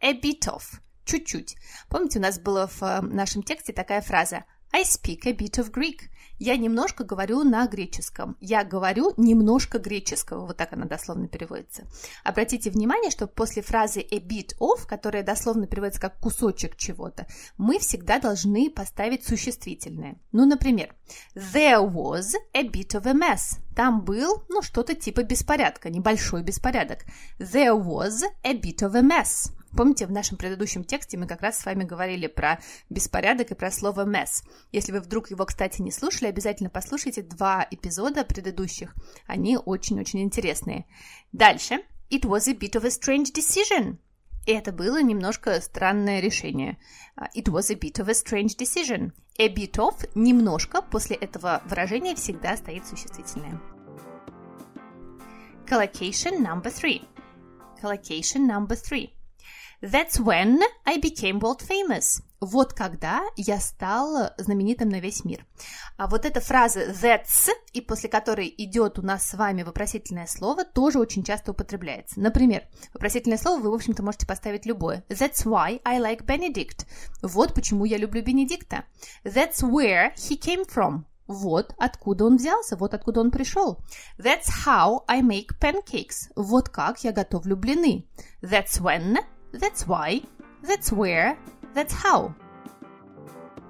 A 0.00 0.12
bit 0.12 0.46
of. 0.46 0.62
Чуть-чуть. 1.04 1.56
Помните, 1.88 2.18
у 2.18 2.22
нас 2.22 2.38
была 2.38 2.68
в 2.68 2.82
э, 2.82 3.00
нашем 3.00 3.42
тексте 3.42 3.72
такая 3.72 4.00
фраза 4.00 4.44
I 4.72 4.82
speak 4.82 5.26
a 5.26 5.32
bit 5.32 5.58
of 5.58 5.72
Greek. 5.72 6.08
Я 6.38 6.56
немножко 6.56 7.04
говорю 7.04 7.42
на 7.42 7.66
греческом. 7.66 8.36
Я 8.40 8.64
говорю 8.64 9.12
немножко 9.16 9.78
греческого. 9.78 10.46
Вот 10.46 10.56
так 10.56 10.72
она 10.72 10.86
дословно 10.86 11.28
переводится. 11.28 11.86
Обратите 12.24 12.70
внимание, 12.70 13.10
что 13.10 13.26
после 13.26 13.62
фразы 13.62 14.00
a 14.00 14.18
bit 14.18 14.56
of, 14.60 14.86
которая 14.86 15.22
дословно 15.22 15.66
переводится 15.66 16.00
как 16.00 16.18
кусочек 16.18 16.76
чего-то, 16.76 17.26
мы 17.56 17.78
всегда 17.78 18.20
должны 18.20 18.70
поставить 18.70 19.24
существительное. 19.24 20.18
Ну, 20.32 20.46
например, 20.46 20.94
there 21.34 21.84
was 21.84 22.34
a 22.54 22.62
bit 22.62 22.94
of 22.94 23.06
a 23.06 23.14
mess. 23.14 23.58
Там 23.74 24.04
был, 24.04 24.44
ну, 24.48 24.62
что-то 24.62 24.94
типа 24.94 25.22
беспорядка, 25.22 25.90
небольшой 25.90 26.42
беспорядок. 26.42 27.04
There 27.38 27.76
was 27.76 28.22
a 28.44 28.54
bit 28.54 28.78
of 28.78 28.96
a 28.96 29.02
mess. 29.02 29.52
Помните, 29.78 30.08
в 30.08 30.10
нашем 30.10 30.36
предыдущем 30.36 30.82
тексте 30.82 31.16
мы 31.16 31.28
как 31.28 31.40
раз 31.40 31.60
с 31.60 31.64
вами 31.64 31.84
говорили 31.84 32.26
про 32.26 32.58
беспорядок 32.90 33.52
и 33.52 33.54
про 33.54 33.70
слово 33.70 34.04
mess. 34.04 34.42
Если 34.72 34.90
вы 34.90 34.98
вдруг 34.98 35.30
его, 35.30 35.46
кстати, 35.46 35.80
не 35.80 35.92
слушали, 35.92 36.26
обязательно 36.26 36.68
послушайте 36.68 37.22
два 37.22 37.64
эпизода 37.70 38.24
предыдущих. 38.24 38.96
Они 39.28 39.56
очень-очень 39.56 40.22
интересные. 40.22 40.84
Дальше. 41.30 41.76
It 42.10 42.22
was 42.22 42.50
a 42.50 42.54
bit 42.54 42.72
of 42.72 42.84
a 42.84 42.88
strange 42.88 43.32
decision. 43.32 43.98
И 44.46 44.50
это 44.50 44.72
было 44.72 45.00
немножко 45.00 45.60
странное 45.60 46.18
решение. 46.18 46.76
It 47.36 47.44
was 47.44 47.70
a 47.70 47.76
bit 47.76 48.00
of 48.00 48.08
a 48.08 48.14
strange 48.14 48.56
decision. 48.58 49.12
A 49.38 49.46
bit 49.46 49.76
of, 49.76 50.10
немножко, 50.16 50.82
после 50.82 51.14
этого 51.14 51.62
выражения 51.66 52.16
всегда 52.16 52.56
стоит 52.56 52.84
существительное. 52.84 53.60
Collocation 55.68 56.40
number 56.42 56.64
three. 56.64 57.06
Collocation 57.80 58.44
number 58.44 58.70
three. 58.74 59.12
That's 59.80 60.18
when 60.18 60.58
I 60.84 60.98
became 60.98 61.38
world 61.38 61.62
famous. 61.62 62.20
Вот 62.40 62.72
когда 62.72 63.22
я 63.36 63.60
стал 63.60 64.30
знаменитым 64.36 64.88
на 64.88 64.98
весь 64.98 65.24
мир. 65.24 65.46
А 65.96 66.08
вот 66.08 66.24
эта 66.24 66.40
фраза 66.40 66.90
that's, 66.90 67.48
и 67.72 67.80
после 67.80 68.08
которой 68.08 68.52
идет 68.58 68.98
у 68.98 69.02
нас 69.02 69.24
с 69.24 69.34
вами 69.34 69.62
вопросительное 69.62 70.26
слово, 70.26 70.64
тоже 70.64 70.98
очень 70.98 71.22
часто 71.22 71.52
употребляется. 71.52 72.20
Например, 72.20 72.64
вопросительное 72.92 73.38
слово 73.38 73.60
вы, 73.60 73.70
в 73.70 73.74
общем-то, 73.74 74.02
можете 74.02 74.26
поставить 74.26 74.66
любое. 74.66 75.04
That's 75.08 75.44
why 75.44 75.80
I 75.84 76.00
like 76.00 76.24
Benedict. 76.24 76.86
Вот 77.22 77.54
почему 77.54 77.84
я 77.84 77.98
люблю 77.98 78.22
Бенедикта. 78.22 78.84
That's 79.24 79.62
where 79.62 80.12
he 80.16 80.40
came 80.40 80.68
from. 80.68 81.04
Вот 81.28 81.74
откуда 81.78 82.24
он 82.24 82.36
взялся, 82.36 82.76
вот 82.76 82.94
откуда 82.94 83.20
он 83.20 83.30
пришел. 83.30 83.78
That's 84.18 84.48
how 84.66 85.04
I 85.06 85.20
make 85.20 85.58
pancakes. 85.60 86.32
Вот 86.34 86.68
как 86.68 87.04
я 87.04 87.12
готовлю 87.12 87.56
блины. 87.56 88.08
That's 88.42 88.80
when 88.80 89.18
That's 89.51 89.87
why, 89.87 90.21
that's 90.61 90.91
where, 90.91 91.37
that's 91.73 91.93
how. 91.93 92.33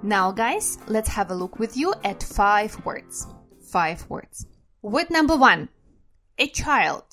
Now, 0.02 0.32
guys, 0.32 0.78
let's 0.86 1.08
have 1.08 1.30
a 1.30 1.34
look 1.34 1.58
with 1.58 1.76
you 1.76 1.94
at 2.04 2.22
five 2.22 2.76
words. 2.84 3.26
Five 3.70 4.04
words. 4.08 4.46
Word 4.82 5.10
number 5.10 5.36
one 5.36 5.68
a 6.38 6.48
child, 6.48 7.04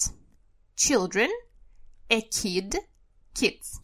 children, 0.75 1.29
a 2.09 2.21
kid, 2.21 2.75
kids. 3.33 3.79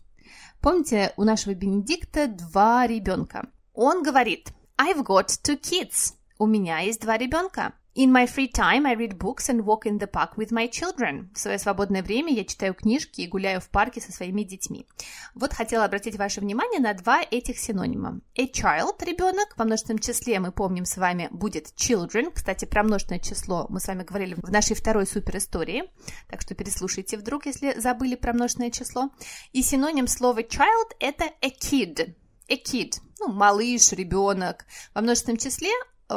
Помните, 0.62 1.14
у 1.16 1.24
нашего 1.24 1.54
Бенедикта 1.54 2.28
два 2.28 2.88
ребенка. 2.88 3.50
Он 3.74 4.04
говорит, 4.04 4.52
I've 4.78 5.04
got 5.04 5.28
two 5.44 5.58
kids. 5.58 6.16
У 6.40 6.46
меня 6.46 6.80
есть 6.80 7.02
два 7.02 7.18
ребенка. 7.18 7.74
In 7.95 8.11
my 8.11 8.25
free 8.25 8.49
time 8.49 8.87
I 8.87 8.95
read 8.95 9.19
books 9.19 9.51
and 9.51 9.67
walk 9.67 9.85
in 9.85 9.99
the 9.99 10.07
park 10.07 10.39
with 10.39 10.51
my 10.51 10.67
children. 10.67 11.29
В 11.35 11.39
свое 11.39 11.59
свободное 11.59 12.03
время 12.03 12.33
я 12.33 12.43
читаю 12.43 12.73
книжки 12.73 13.21
и 13.21 13.27
гуляю 13.27 13.61
в 13.61 13.69
парке 13.69 14.01
со 14.01 14.11
своими 14.13 14.45
детьми. 14.45 14.87
Вот 15.35 15.53
хотела 15.53 15.85
обратить 15.85 16.17
ваше 16.17 16.41
внимание 16.41 16.81
на 16.81 16.95
два 16.95 17.21
этих 17.21 17.59
синонима. 17.59 18.23
A 18.35 18.47
child– 18.47 18.97
ребенок, 19.05 19.55
во 19.59 19.67
множественном 19.67 19.99
числе 19.99 20.41
мы 20.41 20.53
помним 20.53 20.87
с 20.87 20.97
вами 20.97 21.29
будет 21.33 21.75
children. 21.77 22.33
Кстати, 22.33 22.65
про 22.65 22.83
множественное 22.83 23.21
число 23.21 23.67
мы 23.69 23.79
с 23.79 23.87
вами 23.87 24.05
говорили 24.05 24.37
в 24.37 24.51
нашей 24.51 24.75
второй 24.75 25.07
супер 25.07 25.37
истории, 25.37 25.85
так 26.31 26.41
что 26.41 26.55
переслушайте 26.55 27.19
вдруг, 27.19 27.45
если 27.45 27.79
забыли 27.79 28.15
про 28.15 28.33
множественное 28.33 28.71
число. 28.71 29.11
И 29.53 29.63
синоним 29.63 30.07
слова 30.07 30.41
child– 30.41 30.93
это 30.99 31.25
a 31.43 31.51
kid. 31.51 32.15
A 32.49 32.55
kid, 32.55 32.95
ну, 33.21 33.33
малыш, 33.33 33.93
ребенок. 33.93 34.65
Во 34.95 35.03
множественном 35.03 35.37
числе 35.37 35.71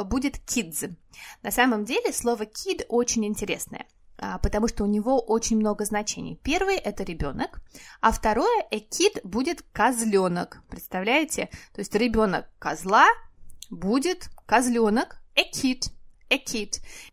будет 0.04 0.36
kids. 0.46 0.94
На 1.42 1.50
самом 1.50 1.84
деле 1.84 2.12
слово 2.12 2.42
kid 2.42 2.84
очень 2.88 3.24
интересное 3.26 3.86
а, 4.18 4.38
потому 4.38 4.68
что 4.68 4.84
у 4.84 4.86
него 4.86 5.20
очень 5.20 5.58
много 5.58 5.84
значений. 5.84 6.40
Первый– 6.42 6.76
это 6.76 7.04
ребенок, 7.04 7.60
а 8.00 8.12
второе– 8.12 8.64
kid 8.70 9.20
будет 9.24 9.62
козленок. 9.72 10.62
Представляете? 10.68 11.50
То 11.74 11.80
есть 11.80 11.94
ребенок 11.94 12.46
козла 12.58 13.06
будет 13.70 14.30
козленок, 14.46 15.18
a 15.36 15.42
kid. 15.42 15.90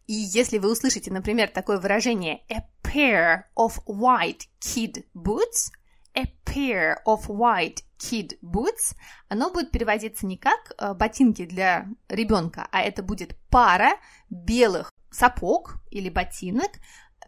И 0.07 0.13
если 0.13 0.57
вы 0.57 0.71
услышите, 0.71 1.11
например, 1.11 1.49
такое 1.49 1.77
выражение 1.77 2.41
a 2.49 2.65
pair 2.83 3.43
of 3.55 3.83
white 3.85 4.47
kid 4.61 5.03
boots– 5.13 5.71
a 6.15 6.25
pair 6.46 6.98
of 7.05 7.27
white 7.27 7.84
kid 7.98 8.38
boots, 8.41 8.96
оно 9.29 9.51
будет 9.51 9.72
переводиться 9.72 10.25
не 10.25 10.38
как 10.38 10.74
э, 10.77 10.93
ботинки 10.93 11.46
для 11.46 11.88
ребенка, 12.10 12.67
а 12.72 12.82
это 12.82 13.01
будет 13.03 13.36
пара 13.50 13.98
белых 14.29 14.91
сапог 15.12 15.77
или 15.89 16.10
ботинок, 16.10 16.72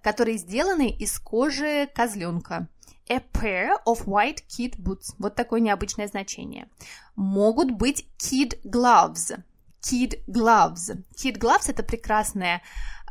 которые 0.01 0.37
сделаны 0.37 0.89
из 0.89 1.17
кожи 1.19 1.89
козленка. 1.93 2.67
A 3.07 3.17
pair 3.17 3.77
of 3.85 4.05
white 4.05 4.43
kid 4.47 4.77
boots. 4.77 5.13
Вот 5.19 5.35
такое 5.35 5.59
необычное 5.59 6.07
значение. 6.07 6.67
Могут 7.15 7.71
быть 7.71 8.07
kid 8.17 8.59
gloves. 8.63 9.39
Kid 9.85 10.21
gloves. 10.27 10.97
Kid 11.15 11.37
gloves– 11.37 11.65
это 11.67 11.83
прекрасная 11.83 12.61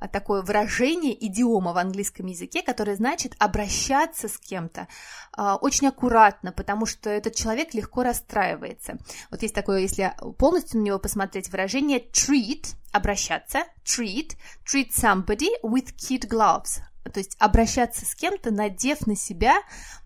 а, 0.01 0.09
такое 0.09 0.43
выражение, 0.43 1.15
идиома 1.27 1.73
в 1.73 1.79
английском 1.79 2.27
языке, 2.27 2.63
которое 2.63 2.97
значит 2.97 3.37
обращаться 3.39 4.29
с 4.29 4.39
кем-то 4.39 4.89
э, 5.37 5.53
очень 5.61 5.87
аккуратно, 5.87 6.51
потому 6.51 6.85
что 6.85 7.11
этот 7.11 7.37
человек 7.37 7.75
легко 7.75 8.03
расстраивается. 8.03 8.99
Вот 9.31 9.43
есть 9.43 9.55
такое, 9.55 9.81
если 9.81 10.13
полностью 10.37 10.81
на 10.81 10.85
него 10.85 10.99
посмотреть, 10.99 11.49
выражение 11.51 12.01
treat, 12.01 12.75
обращаться, 12.93 13.65
treat, 13.85 14.37
treat 14.67 14.91
somebody 14.91 15.49
with 15.63 15.95
kid 15.97 16.29
gloves, 16.29 16.81
то 17.13 17.19
есть 17.19 17.37
обращаться 17.39 18.07
с 18.07 18.15
кем-то, 18.15 18.51
надев 18.51 19.07
на 19.07 19.17
себя 19.17 19.61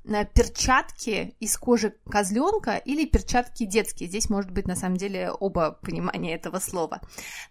э, 0.04 0.24
перчатки 0.26 1.34
из 1.40 1.56
кожи 1.56 1.94
козленка 2.08 2.76
или 2.76 3.04
перчатки 3.04 3.64
детские. 3.64 4.08
Здесь 4.08 4.28
может 4.28 4.50
быть 4.50 4.66
на 4.66 4.76
самом 4.76 4.96
деле 4.96 5.30
оба 5.30 5.78
понимания 5.82 6.34
этого 6.34 6.58
слова. 6.58 7.00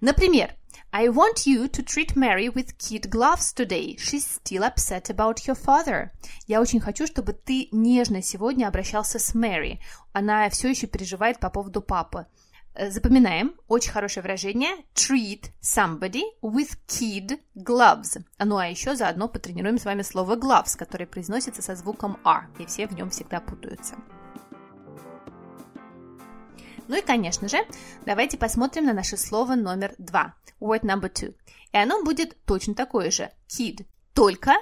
Например, 0.02 0.54
I 0.92 1.08
want 1.08 1.46
you 1.46 1.70
to 1.70 1.84
treat 1.84 2.16
Mary 2.16 2.48
with 2.54 2.78
kid 2.78 3.10
gloves 3.10 3.54
today. 3.54 3.98
She's 3.98 4.26
still 4.26 4.64
upset 4.64 5.10
about 5.10 5.46
your 5.46 5.56
father. 5.56 6.12
Я 6.46 6.62
очень 6.62 6.80
хочу, 6.80 7.08
чтобы 7.08 7.34
ты 7.34 7.68
нежно 7.72 8.22
сегодня 8.22 8.68
обращался 8.68 9.20
с 9.20 9.34
Мэри. 9.34 9.80
Она 10.14 10.50
все 10.50 10.70
еще 10.70 10.88
переживает 10.88 11.40
по 11.40 11.50
поводу 11.50 11.82
папы. 11.82 12.26
Э, 12.78 12.92
запоминаем. 12.92 13.56
Очень 13.68 13.92
хорошее 13.92 14.22
выражение. 14.22 14.86
Treat 14.94 15.46
somebody 15.62 16.22
with 16.44 16.78
kid 16.88 17.40
gloves. 17.56 18.22
Ну 18.38 18.58
а 18.58 18.68
еще 18.68 18.96
заодно 18.96 19.28
потренируем 19.28 19.80
с 19.80 19.86
вами 19.86 20.04
слово 20.04 20.36
gloves, 20.36 20.78
которое 20.78 21.08
произносится 21.08 21.64
со 21.64 21.76
звуком 21.76 22.20
R, 22.24 22.48
и 22.60 22.66
все 22.68 22.88
в 22.88 22.94
нем 22.94 23.10
всегда 23.10 23.40
путаются. 23.40 23.96
Ну 26.88 26.96
и, 26.96 27.02
конечно 27.02 27.50
же, 27.50 27.58
давайте 28.06 28.38
посмотрим 28.38 28.86
на 28.86 28.94
наше 28.94 29.18
слово 29.18 29.56
номер 29.56 29.96
два. 29.98 30.36
Word 30.62 30.84
number 30.84 31.12
two. 31.12 31.36
И 31.74 31.78
оно 31.78 32.04
будет 32.04 32.38
точно 32.46 32.76
такое 32.76 33.10
же. 33.10 33.32
Kid. 33.48 33.88
Только 34.14 34.54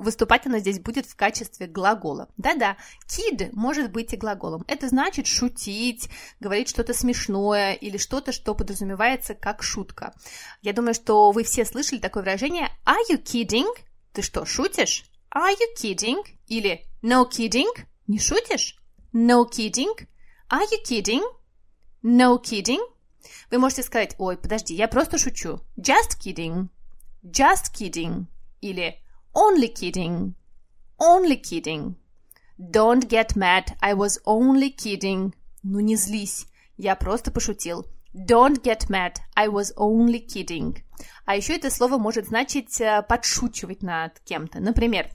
Выступать 0.00 0.46
она 0.46 0.60
здесь 0.60 0.80
будет 0.80 1.04
в 1.04 1.14
качестве 1.14 1.66
глагола. 1.66 2.30
Да-да, 2.38 2.78
kid 3.06 3.50
может 3.52 3.92
быть 3.92 4.14
и 4.14 4.16
глаголом. 4.16 4.64
Это 4.66 4.88
значит 4.88 5.26
шутить, 5.26 6.08
говорить 6.40 6.70
что-то 6.70 6.94
смешное 6.94 7.74
или 7.74 7.98
что-то, 7.98 8.32
что 8.32 8.54
подразумевается 8.54 9.34
как 9.34 9.62
шутка. 9.62 10.14
Я 10.62 10.72
думаю, 10.72 10.94
что 10.94 11.30
вы 11.32 11.44
все 11.44 11.66
слышали 11.66 11.98
такое 11.98 12.22
выражение 12.22 12.70
«Are 12.86 12.96
you 13.10 13.22
kidding?» 13.22 13.68
Ты 14.14 14.22
что, 14.22 14.46
шутишь? 14.46 15.04
Are 15.34 15.52
you 15.52 15.76
kidding? 15.76 16.24
Или 16.46 16.86
no 17.02 17.28
kidding? 17.30 17.68
Не 18.06 18.18
шутишь? 18.18 18.76
No 19.12 19.44
kidding? 19.46 19.94
Are 20.48 20.64
you 20.64 20.82
kidding? 20.82 21.22
No 22.02 22.42
kidding? 22.42 22.80
Вы 23.50 23.58
можете 23.58 23.82
сказать, 23.82 24.14
ой, 24.16 24.38
подожди, 24.38 24.74
я 24.74 24.88
просто 24.88 25.18
шучу. 25.18 25.60
Just 25.76 26.18
kidding. 26.24 26.68
Just 27.22 27.74
kidding. 27.78 28.24
Или 28.62 28.98
only 29.34 29.68
kidding. 29.68 30.34
Only 30.98 31.36
kidding. 31.36 31.96
Don't 32.58 33.08
get 33.08 33.36
mad, 33.36 33.76
I 33.80 33.94
was 33.94 34.18
only 34.26 34.70
kidding. 34.70 35.32
Ну 35.62 35.80
не 35.80 35.96
злись, 35.96 36.46
я 36.76 36.94
просто 36.94 37.30
пошутил. 37.30 37.86
Don't 38.12 38.62
get 38.62 38.90
mad, 38.90 39.16
I 39.34 39.48
was 39.48 39.72
only 39.76 40.26
kidding. 40.26 40.76
А 41.24 41.36
еще 41.36 41.56
это 41.56 41.70
слово 41.70 41.96
может 41.96 42.26
значить 42.26 42.82
подшучивать 43.08 43.82
над 43.82 44.20
кем-то. 44.20 44.60
Например, 44.60 45.08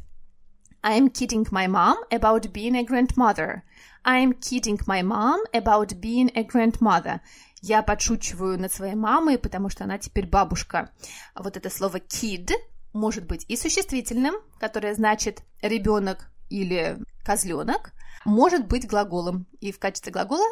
I'm 0.82 1.10
kidding 1.12 1.46
my 1.52 1.68
mom 1.68 1.98
about 2.10 2.52
being 2.52 2.76
a 2.76 2.84
grandmother. 2.84 3.64
I'm 4.04 4.34
kidding 4.34 4.80
my 4.88 5.02
mom 5.04 5.42
about 5.52 6.00
being 6.00 6.32
a 6.36 6.44
grandmother. 6.44 7.22
Я 7.62 7.82
подшучиваю 7.82 8.60
над 8.60 8.72
своей 8.72 8.96
мамой, 8.96 9.38
потому 9.38 9.70
что 9.70 9.84
она 9.84 9.98
теперь 9.98 10.28
бабушка. 10.28 10.92
Вот 11.36 11.58
это 11.58 11.70
слово 11.70 11.98
kid 11.98 12.52
может 12.96 13.26
быть 13.28 13.46
и 13.48 13.56
существительным, 13.56 14.36
которое 14.60 14.96
значит 14.96 15.44
ребенок 15.62 16.30
или 16.50 16.98
козленок, 17.24 17.92
может 18.24 18.68
быть 18.68 18.88
глаголом. 18.88 19.46
И 19.60 19.72
в 19.72 19.80
качестве 19.80 20.12
глагола 20.12 20.48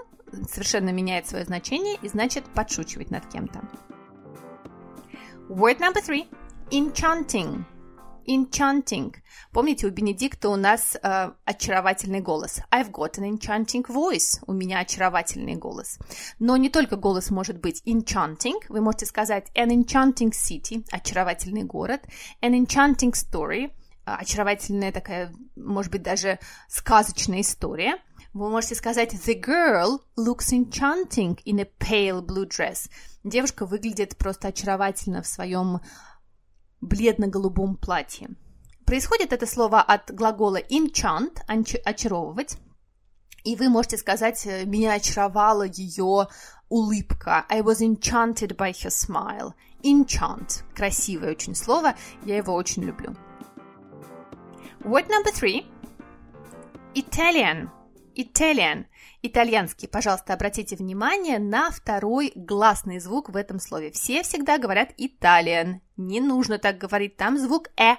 совершенно 0.51 0.89
меняет 0.89 1.27
свое 1.27 1.45
значение 1.45 1.97
и 2.01 2.07
значит 2.07 2.45
подшучивать 2.53 3.09
над 3.09 3.25
кем-то. 3.27 3.61
Word 5.49 5.79
number 5.79 6.01
three. 6.05 6.27
Enchanting. 6.71 7.63
Enchanting. 8.27 9.13
Помните, 9.51 9.87
у 9.87 9.89
Бенедикта 9.89 10.49
у 10.49 10.55
нас 10.55 10.97
э, 11.01 11.31
очаровательный 11.45 12.21
голос. 12.21 12.61
I've 12.71 12.91
got 12.91 13.17
an 13.19 13.37
enchanting 13.37 13.85
voice. 13.85 14.41
У 14.47 14.53
меня 14.53 14.79
очаровательный 14.79 15.55
голос. 15.55 15.99
Но 16.39 16.57
не 16.57 16.69
только 16.69 16.95
голос 16.95 17.29
может 17.29 17.59
быть 17.59 17.81
enchanting. 17.85 18.59
Вы 18.69 18.81
можете 18.81 19.05
сказать 19.05 19.51
an 19.55 19.69
enchanting 19.69 20.31
city, 20.31 20.85
очаровательный 20.91 21.63
город, 21.63 22.01
an 22.41 22.53
enchanting 22.53 23.13
story, 23.13 23.71
очаровательная 24.05 24.91
такая, 24.91 25.33
может 25.55 25.91
быть, 25.91 26.03
даже 26.03 26.39
сказочная 26.67 27.41
история. 27.41 27.97
Вы 28.33 28.49
можете 28.49 28.73
сказать 28.75 29.13
The 29.13 29.39
girl 29.39 29.99
looks 30.17 30.51
enchanting 30.51 31.37
in 31.45 31.59
a 31.59 31.67
pale 31.79 32.25
blue 32.25 32.47
dress. 32.47 32.89
Девушка 33.23 33.65
выглядит 33.65 34.17
просто 34.17 34.47
очаровательно 34.47 35.21
в 35.21 35.27
своем 35.27 35.81
бледно-голубом 36.87 37.75
платье. 37.77 38.29
Происходит 38.85 39.33
это 39.33 39.45
слово 39.45 39.81
от 39.81 40.11
глагола 40.11 40.59
enchant, 40.61 41.39
очаровывать. 41.47 42.57
И 43.43 43.55
вы 43.55 43.69
можете 43.69 43.97
сказать, 43.97 44.45
меня 44.65 44.93
очаровала 44.93 45.63
ее 45.63 46.27
улыбка. 46.69 47.45
I 47.49 47.61
was 47.61 47.81
enchanted 47.81 48.55
by 48.55 48.71
her 48.71 48.89
smile. 48.89 49.53
Enchant. 49.83 50.63
Красивое 50.75 51.31
очень 51.31 51.55
слово, 51.55 51.95
я 52.25 52.37
его 52.37 52.53
очень 52.53 52.83
люблю. 52.83 53.15
Word 54.81 55.07
number 55.07 55.31
three. 55.31 55.65
Italian. 56.93 57.69
Italian. 58.15 58.85
Итальянский. 59.25 59.87
Пожалуйста, 59.87 60.33
обратите 60.33 60.75
внимание 60.75 61.39
на 61.39 61.71
второй 61.71 62.33
гласный 62.35 62.99
звук 62.99 63.29
в 63.29 63.37
этом 63.37 63.57
слове. 63.57 63.89
Все 63.91 64.21
всегда 64.21 64.57
говорят 64.57 64.89
Italian. 64.99 65.79
Не 65.95 66.19
нужно 66.19 66.59
так 66.59 66.77
говорить. 66.77 67.15
Там 67.15 67.39
звук 67.39 67.69
«э». 67.77 67.95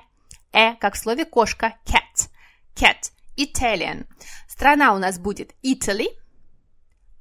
«э», 0.53 0.75
как 0.77 0.95
в 0.95 0.99
слове 0.99 1.25
кошка. 1.25 1.79
Cat. 1.87 2.29
Cat. 2.75 3.11
Italian. 3.39 4.07
Страна 4.47 4.95
у 4.95 4.99
нас 4.99 5.19
будет 5.19 5.55
Italy, 5.63 6.09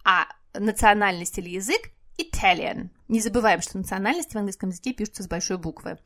а 0.04 0.26
национальность 0.54 1.38
или 1.38 1.52
язык 1.52 1.90
Italian. 2.18 2.90
Не 3.08 3.22
забываем, 3.22 3.62
что 3.62 3.78
национальность 3.78 4.34
в 4.34 4.38
английском 4.38 4.70
языке 4.70 4.92
пишутся 4.92 5.24
с 5.24 5.28
большой 5.28 5.58
буквы. 5.58 5.98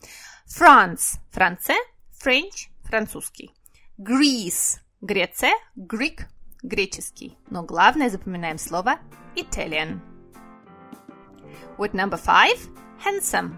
France– 0.47 1.17
Франце, 1.31 1.73
French– 2.23 2.69
французский. 2.83 3.51
Greece– 3.97 4.77
Греция, 5.01 5.53
Greek– 5.75 6.27
греческий. 6.63 7.37
Но 7.49 7.63
главное 7.63 8.09
запоминаем 8.09 8.57
слово 8.57 8.99
Italian. 9.35 9.99
Word 11.77 11.93
number 11.93 12.19
five– 12.19 12.57
handsome. 13.05 13.55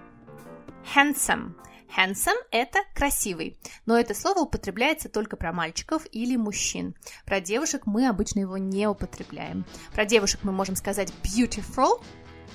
Handsome. 0.95 1.53
Handsome– 1.95 2.38
это 2.51 2.79
красивый, 2.93 3.57
но 3.85 3.97
это 3.97 4.13
слово 4.13 4.41
употребляется 4.41 5.09
только 5.09 5.38
про 5.38 5.51
мальчиков 5.51 6.03
или 6.12 6.35
мужчин. 6.35 6.95
Про 7.25 7.41
девушек 7.41 7.83
мы 7.85 8.07
обычно 8.07 8.41
его 8.41 8.57
не 8.57 8.88
употребляем. 8.88 9.65
Про 9.93 10.05
девушек 10.05 10.41
мы 10.43 10.51
можем 10.51 10.75
сказать 10.75 11.12
beautiful 11.23 12.03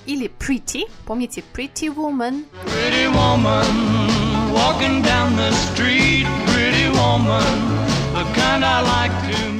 или 0.05 0.31
pretty. 0.39 0.89
Помните 1.05 1.43
pretty 1.53 1.93
woman? 1.93 2.45
Pretty 2.65 3.07
woman, 3.07 4.53
walking 4.53 5.01
down 5.01 5.35
the 5.35 5.51
street, 5.51 6.25
pretty 6.47 6.87
woman, 6.91 7.43
the 8.13 8.23
kind 8.35 8.63
I 8.63 8.81
like 8.81 9.33
to 9.33 9.54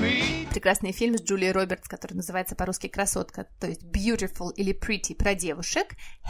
прекрасный 0.66 0.94
фильм 0.94 1.16
с 1.16 1.22
Джулией 1.22 1.52
Робертс, 1.52 1.88
который 1.88 2.14
называется 2.14 2.56
по-русски 2.56 2.88
«Красотка», 2.88 3.48
то 3.60 3.68
есть 3.68 3.84
beautiful 3.84 4.52
или 4.56 4.74
pretty 4.74 5.14
про 5.14 5.36
девушек, 5.36 5.90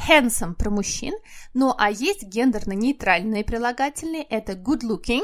handsome 0.10 0.56
про 0.56 0.70
мужчин, 0.70 1.14
ну 1.54 1.74
а 1.78 1.90
есть 1.90 2.24
гендерно-нейтральные 2.24 3.46
прилагательные, 3.46 4.24
это 4.24 4.52
good 4.52 4.82
looking, 4.82 5.24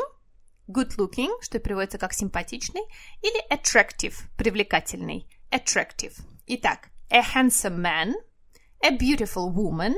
good 0.69 0.95
looking, 0.97 1.29
что 1.41 1.59
переводится 1.59 1.97
как 1.97 2.13
симпатичный, 2.13 2.83
или 3.21 3.53
attractive, 3.53 4.15
привлекательный, 4.37 5.27
attractive. 5.51 6.13
Итак, 6.47 6.87
a 7.09 7.19
handsome 7.19 7.81
man, 7.81 8.13
a 8.81 8.91
beautiful 8.91 9.53
woman, 9.53 9.93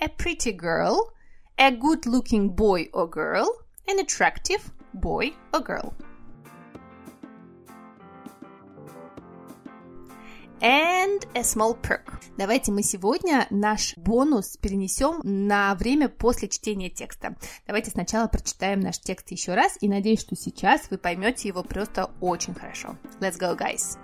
a 0.00 0.08
pretty 0.08 0.50
girl, 0.50 1.12
a 1.56 1.70
good 1.70 2.04
looking 2.04 2.48
boy 2.48 2.90
or 2.92 3.08
girl, 3.08 3.46
an 3.86 4.00
attractive 4.00 4.72
boy 4.92 5.32
or 5.52 5.60
girl. 5.60 5.94
And 10.60 11.26
a 11.34 11.42
small 11.42 11.74
perk. 11.80 12.20
Давайте 12.36 12.72
мы 12.72 12.82
сегодня 12.82 13.46
наш 13.50 13.96
бонус 13.96 14.56
перенесем 14.56 15.20
на 15.22 15.74
время 15.74 16.08
после 16.08 16.48
чтения 16.48 16.90
текста. 16.90 17.36
Давайте 17.66 17.90
сначала 17.90 18.28
прочитаем 18.28 18.80
наш 18.80 18.98
текст 18.98 19.30
еще 19.30 19.54
раз 19.54 19.76
и 19.80 19.88
надеюсь, 19.88 20.20
что 20.20 20.36
сейчас 20.36 20.90
вы 20.90 20.98
поймете 20.98 21.48
его 21.48 21.62
просто 21.62 22.10
очень 22.20 22.54
хорошо. 22.54 22.96
Let's 23.20 23.38
go, 23.38 23.56
guys. 23.56 23.98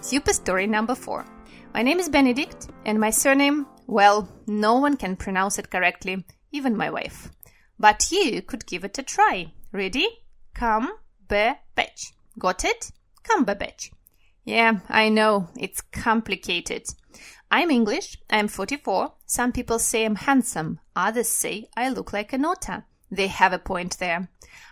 Super 0.00 0.32
story 0.32 0.66
number 0.66 0.94
four. 0.94 1.24
My 1.74 1.82
name 1.82 1.98
is 1.98 2.08
Benedict, 2.08 2.68
and 2.84 3.00
my 3.00 3.10
surname, 3.10 3.66
well, 3.86 4.28
no 4.46 4.74
one 4.74 4.96
can 4.96 5.16
pronounce 5.16 5.58
it 5.58 5.70
correctly, 5.70 6.24
even 6.52 6.76
my 6.76 6.88
wife. 6.88 7.30
But 7.78 8.12
you 8.12 8.42
could 8.42 8.64
give 8.66 8.84
it 8.84 8.98
a 8.98 9.02
try. 9.02 9.52
Ready? 9.72 10.06
Come, 10.54 10.88
be. 11.28 11.54
Got 12.38 12.64
it? 12.64 12.92
Come, 13.24 13.44
be, 13.44 13.54
betch. 13.54 13.90
Yeah, 14.44 14.80
I 14.88 15.08
know. 15.08 15.48
It's 15.56 15.80
complicated. 15.80 16.86
I'm 17.50 17.70
English. 17.70 18.18
I'm 18.28 18.48
44. 18.48 19.12
Some 19.24 19.52
people 19.52 19.78
say 19.78 20.04
I'm 20.04 20.16
handsome. 20.16 20.80
Others 20.94 21.30
say 21.30 21.68
I 21.76 21.88
look 21.88 22.12
like 22.12 22.32
an 22.32 22.44
otter. 22.44 22.84
They 23.10 23.28
have 23.28 23.54
a 23.54 23.58
point 23.58 23.98
there. 23.98 24.28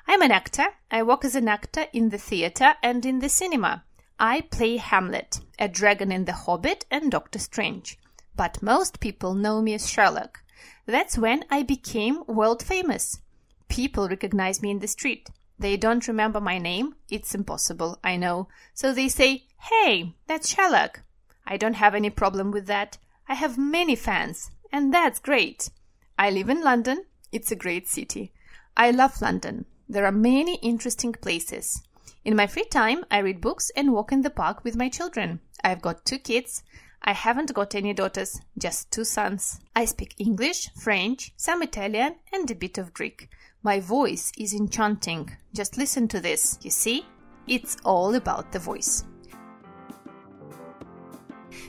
I'm 0.07 0.21
an 0.21 0.31
actor. 0.31 0.67
I 0.91 1.03
work 1.03 1.25
as 1.25 1.35
an 1.35 1.49
actor 1.49 1.87
in 1.93 2.11
the 2.11 2.19
theater 2.19 2.75
and 2.83 3.07
in 3.07 3.21
the 3.21 3.29
cinema. 3.31 3.85
I 4.19 4.43
play 4.43 4.77
Hamlet, 4.77 5.41
a 5.59 5.69
dragon 5.69 6.13
in 6.13 6.27
The 6.27 6.33
Hobbit 6.33 6.85
and 6.91 7.11
Doctor 7.11 7.39
Strange. 7.39 7.99
But 8.37 8.63
most 8.63 9.01
people 9.01 9.35
know 9.35 9.63
me 9.63 9.75
as 9.75 9.89
Sherlock. 9.89 10.43
That's 10.87 11.17
when 11.17 11.45
I 11.51 11.63
became 11.63 12.25
world 12.27 12.63
famous. 12.63 13.21
People 13.69 14.09
recognize 14.09 14.61
me 14.61 14.71
in 14.71 14.81
the 14.81 14.89
street. 14.89 15.31
They 15.63 15.77
don't 15.77 16.09
remember 16.09 16.41
my 16.41 16.59
name. 16.59 16.97
It's 17.09 17.37
impossible, 17.37 18.01
I 18.03 18.17
know. 18.17 18.49
So 18.75 18.93
they 18.93 19.09
say, 19.09 19.45
Hey, 19.71 20.17
that's 20.27 20.49
Sherlock. 20.49 21.03
I 21.47 21.57
don't 21.57 21.75
have 21.75 21.95
any 21.95 22.11
problem 22.11 22.51
with 22.51 22.67
that. 22.67 22.99
I 23.29 23.35
have 23.35 23.57
many 23.57 23.95
fans, 23.95 24.51
and 24.73 24.93
that's 24.93 25.21
great. 25.21 25.71
I 26.19 26.31
live 26.31 26.51
in 26.51 26.65
London. 26.65 27.05
It's 27.31 27.53
a 27.53 27.63
great 27.65 27.87
city. 27.87 28.33
I 28.77 28.91
love 28.91 29.23
London. 29.23 29.67
There 29.89 30.05
are 30.05 30.11
many 30.11 30.57
interesting 30.57 31.13
places. 31.13 31.81
In 32.25 32.35
my 32.35 32.49
free 32.49 32.65
time, 32.65 33.05
I 33.09 33.19
read 33.19 33.41
books 33.41 33.71
and 33.77 33.93
walk 33.93 34.11
in 34.11 34.23
the 34.23 34.31
park 34.31 34.65
with 34.65 34.75
my 34.75 34.89
children. 34.89 35.39
I've 35.63 35.81
got 35.81 36.05
two 36.05 36.19
kids. 36.19 36.65
I 37.03 37.13
haven't 37.13 37.55
got 37.55 37.77
any 37.77 37.95
daughters, 37.95 38.41
just 38.59 38.91
two 38.91 39.05
sons. 39.05 39.61
I 39.77 39.85
speak 39.85 40.17
English, 40.19 40.71
French, 40.75 41.33
some 41.37 41.63
Italian, 41.63 42.17
and 42.33 42.51
a 42.51 42.57
bit 42.57 42.79
of 42.79 42.93
Greek. 42.93 43.29
My 43.65 43.79
voice 43.79 44.33
is 44.37 44.55
enchanting. 44.55 45.31
Just 45.55 45.77
listen 45.77 46.09
to 46.09 46.21
this. 46.21 46.59
You 46.63 46.71
see? 46.71 47.07
It's 47.47 47.77
all 47.85 48.17
about 48.17 48.51
the 48.51 48.59
voice. 48.59 49.05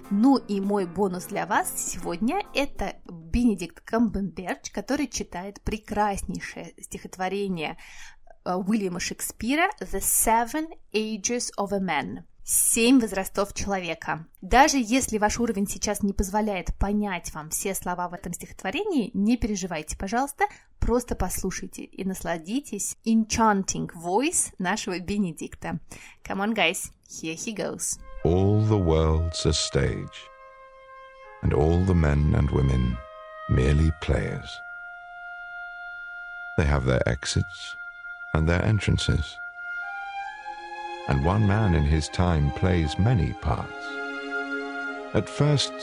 Ну 0.09 0.37
и 0.37 0.59
мой 0.59 0.87
бонус 0.87 1.25
для 1.25 1.45
вас 1.45 1.71
сегодня– 1.75 2.41
это 2.55 2.95
Бенедикт 3.05 3.81
Камбемберч, 3.81 4.71
который 4.71 5.07
читает 5.07 5.61
прекраснейшее 5.61 6.73
стихотворение 6.79 7.77
Уильяма 8.43 8.99
Шекспира 8.99 9.69
«The 9.79 9.99
Seven 9.99 10.69
Ages 10.93 11.51
of 11.59 11.73
a 11.73 11.79
Man». 11.79 12.23
Семь 12.45 12.99
возрастов 12.99 13.53
человека. 13.53 14.25
Даже 14.41 14.77
если 14.77 15.17
ваш 15.17 15.39
уровень 15.39 15.65
сейчас 15.65 16.03
не 16.03 16.11
позволяет 16.11 16.75
понять 16.77 17.33
вам 17.33 17.49
все 17.49 17.73
слова 17.73 18.09
в 18.09 18.13
этом 18.13 18.33
стихотворении, 18.33 19.11
не 19.13 19.37
переживайте, 19.37 19.97
пожалуйста, 19.97 20.47
просто 20.79 21.15
послушайте 21.15 21.83
и 21.83 22.03
насладитесь 22.03 22.97
enchanting 23.05 23.89
voice 23.95 24.53
нашего 24.59 24.99
Бенедикта. 24.99 25.79
Come 26.25 26.41
on, 26.41 26.53
guys, 26.53 26.91
here 27.07 27.35
he 27.35 27.55
goes. 27.55 27.97
All 28.25 28.61
the 28.61 28.77
world's 28.77 29.45
a 29.45 29.53
stage, 29.53 30.27
and 31.43 31.53
all 31.53 31.85
the 31.85 31.95
men 31.95 32.35
and 32.35 32.49
women 32.51 32.97
merely 33.49 33.91
players. 34.01 34.49
They 36.57 36.65
have 36.65 36.83
their 36.85 37.07
exits 37.07 37.75
and 38.33 38.49
their 38.49 38.61
entrances. 38.65 39.23
And 41.07 41.25
one 41.25 41.45
man 41.45 41.75
in 41.75 41.83
his 41.83 42.07
time 42.09 42.51
plays 42.51 42.97
many 42.97 43.33
parts. 43.33 43.73
At 45.13 45.27
first, 45.27 45.73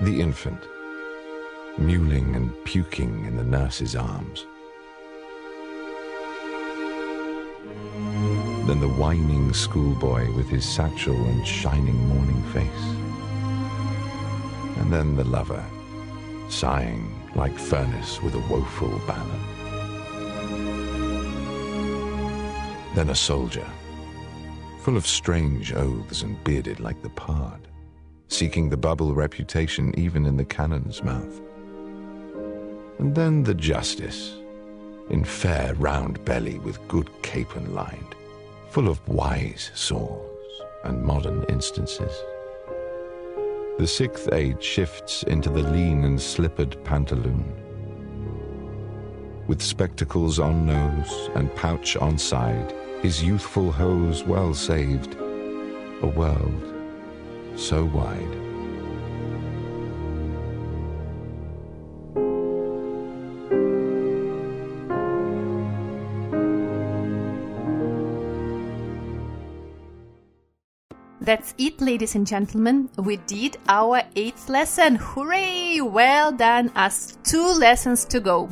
the 0.00 0.20
infant, 0.20 0.60
mewling 1.78 2.34
and 2.34 2.52
puking 2.64 3.24
in 3.24 3.36
the 3.36 3.44
nurse's 3.44 3.94
arms. 3.94 4.46
Then 8.66 8.80
the 8.80 8.88
whining 8.88 9.52
schoolboy 9.52 10.32
with 10.32 10.48
his 10.48 10.64
satchel 10.64 11.14
and 11.14 11.46
shining 11.46 12.08
morning 12.08 12.42
face. 12.52 12.84
And 14.78 14.92
then 14.92 15.14
the 15.14 15.24
lover, 15.24 15.64
sighing 16.48 17.14
like 17.34 17.56
furnace 17.56 18.20
with 18.22 18.34
a 18.34 18.44
woeful 18.50 19.00
ballad. 19.06 19.40
Then 22.94 23.10
a 23.10 23.14
soldier, 23.14 23.66
full 24.84 24.96
of 24.98 25.06
strange 25.06 25.72
oaths 25.72 26.20
and 26.20 26.44
bearded 26.44 26.78
like 26.78 27.00
the 27.00 27.08
pard, 27.08 27.68
seeking 28.28 28.68
the 28.68 28.76
bubble 28.76 29.14
reputation 29.14 29.98
even 29.98 30.26
in 30.26 30.36
the 30.36 30.44
cannon's 30.44 31.02
mouth. 31.02 31.40
And 32.98 33.14
then 33.14 33.44
the 33.44 33.54
justice, 33.54 34.36
in 35.08 35.24
fair 35.24 35.72
round 35.76 36.22
belly 36.26 36.58
with 36.58 36.86
good 36.86 37.08
capon 37.22 37.74
lined, 37.74 38.14
full 38.68 38.90
of 38.90 39.00
wise 39.08 39.70
saws 39.74 40.60
and 40.84 41.02
modern 41.02 41.46
instances. 41.48 42.12
The 43.78 43.86
sixth 43.86 44.34
age 44.34 44.62
shifts 44.62 45.22
into 45.22 45.48
the 45.48 45.62
lean 45.62 46.04
and 46.04 46.20
slippered 46.20 46.76
pantaloon. 46.84 47.63
With 49.46 49.60
spectacles 49.60 50.38
on 50.38 50.64
nose 50.64 51.28
and 51.34 51.54
pouch 51.54 51.96
on 51.96 52.16
side, 52.16 52.74
his 53.02 53.22
youthful 53.22 53.70
hose 53.70 54.24
well 54.24 54.54
saved, 54.54 55.16
a 56.00 56.06
world 56.06 56.72
so 57.54 57.84
wide. 57.84 58.40
That's 71.20 71.54
it, 71.56 71.80
ladies 71.80 72.14
and 72.14 72.26
gentlemen. 72.26 72.90
We 72.96 73.16
did 73.16 73.56
our 73.68 74.02
eighth 74.14 74.48
lesson. 74.48 74.96
Hooray! 74.96 75.80
Well 75.80 76.32
done, 76.32 76.70
us 76.76 77.16
two 77.24 77.52
lessons 77.58 78.04
to 78.06 78.20
go. 78.20 78.50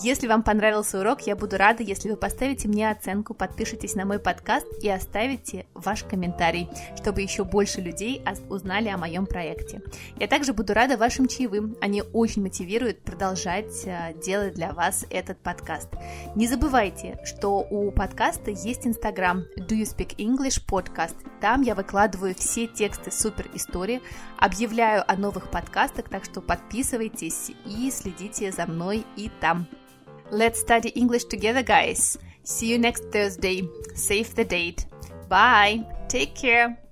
Если 0.00 0.26
вам 0.26 0.42
понравился 0.42 0.98
урок, 1.00 1.20
я 1.26 1.36
буду 1.36 1.58
рада, 1.58 1.82
если 1.82 2.08
вы 2.08 2.16
поставите 2.16 2.66
мне 2.66 2.90
оценку, 2.90 3.34
подпишитесь 3.34 3.94
на 3.94 4.06
мой 4.06 4.18
подкаст 4.18 4.66
и 4.80 4.88
оставите 4.88 5.66
ваш 5.74 6.02
комментарий, 6.04 6.68
чтобы 6.96 7.20
еще 7.20 7.44
больше 7.44 7.82
людей 7.82 8.24
узнали 8.48 8.88
о 8.88 8.96
моем 8.96 9.26
проекте. 9.26 9.82
Я 10.16 10.28
также 10.28 10.54
буду 10.54 10.72
рада 10.72 10.96
вашим 10.96 11.28
чаевым, 11.28 11.76
они 11.82 12.02
очень 12.14 12.42
мотивируют 12.42 13.02
продолжать 13.02 13.84
э, 13.84 14.14
делать 14.24 14.54
для 14.54 14.72
вас 14.72 15.04
этот 15.10 15.38
подкаст. 15.38 15.88
Не 16.34 16.48
забывайте, 16.48 17.18
что 17.24 17.58
у 17.58 17.90
подкаста 17.90 18.50
есть 18.50 18.86
инстаграм 18.86 19.44
Do 19.58 19.78
You 19.78 19.84
Speak 19.84 20.16
English 20.16 20.62
Podcast. 20.66 21.16
Там 21.42 21.60
я 21.60 21.74
выкладываю 21.74 22.34
все 22.34 22.66
тексты 22.66 23.10
супер 23.10 23.50
истории, 23.52 24.00
объявляю 24.38 25.04
о 25.06 25.16
новых 25.16 25.50
подкастах, 25.50 26.08
так 26.08 26.24
что 26.24 26.40
подписывайтесь 26.40 27.52
и 27.66 27.90
следите 27.90 28.50
за 28.52 28.66
мной 28.66 29.04
и 29.16 29.30
там. 29.40 29.66
Let's 30.32 30.60
study 30.60 30.88
English 30.96 31.24
together, 31.24 31.62
guys. 31.62 32.16
See 32.42 32.66
you 32.66 32.78
next 32.78 33.04
Thursday. 33.12 33.68
Save 33.94 34.34
the 34.34 34.44
date. 34.44 34.86
Bye. 35.28 35.86
Take 36.08 36.34
care. 36.34 36.82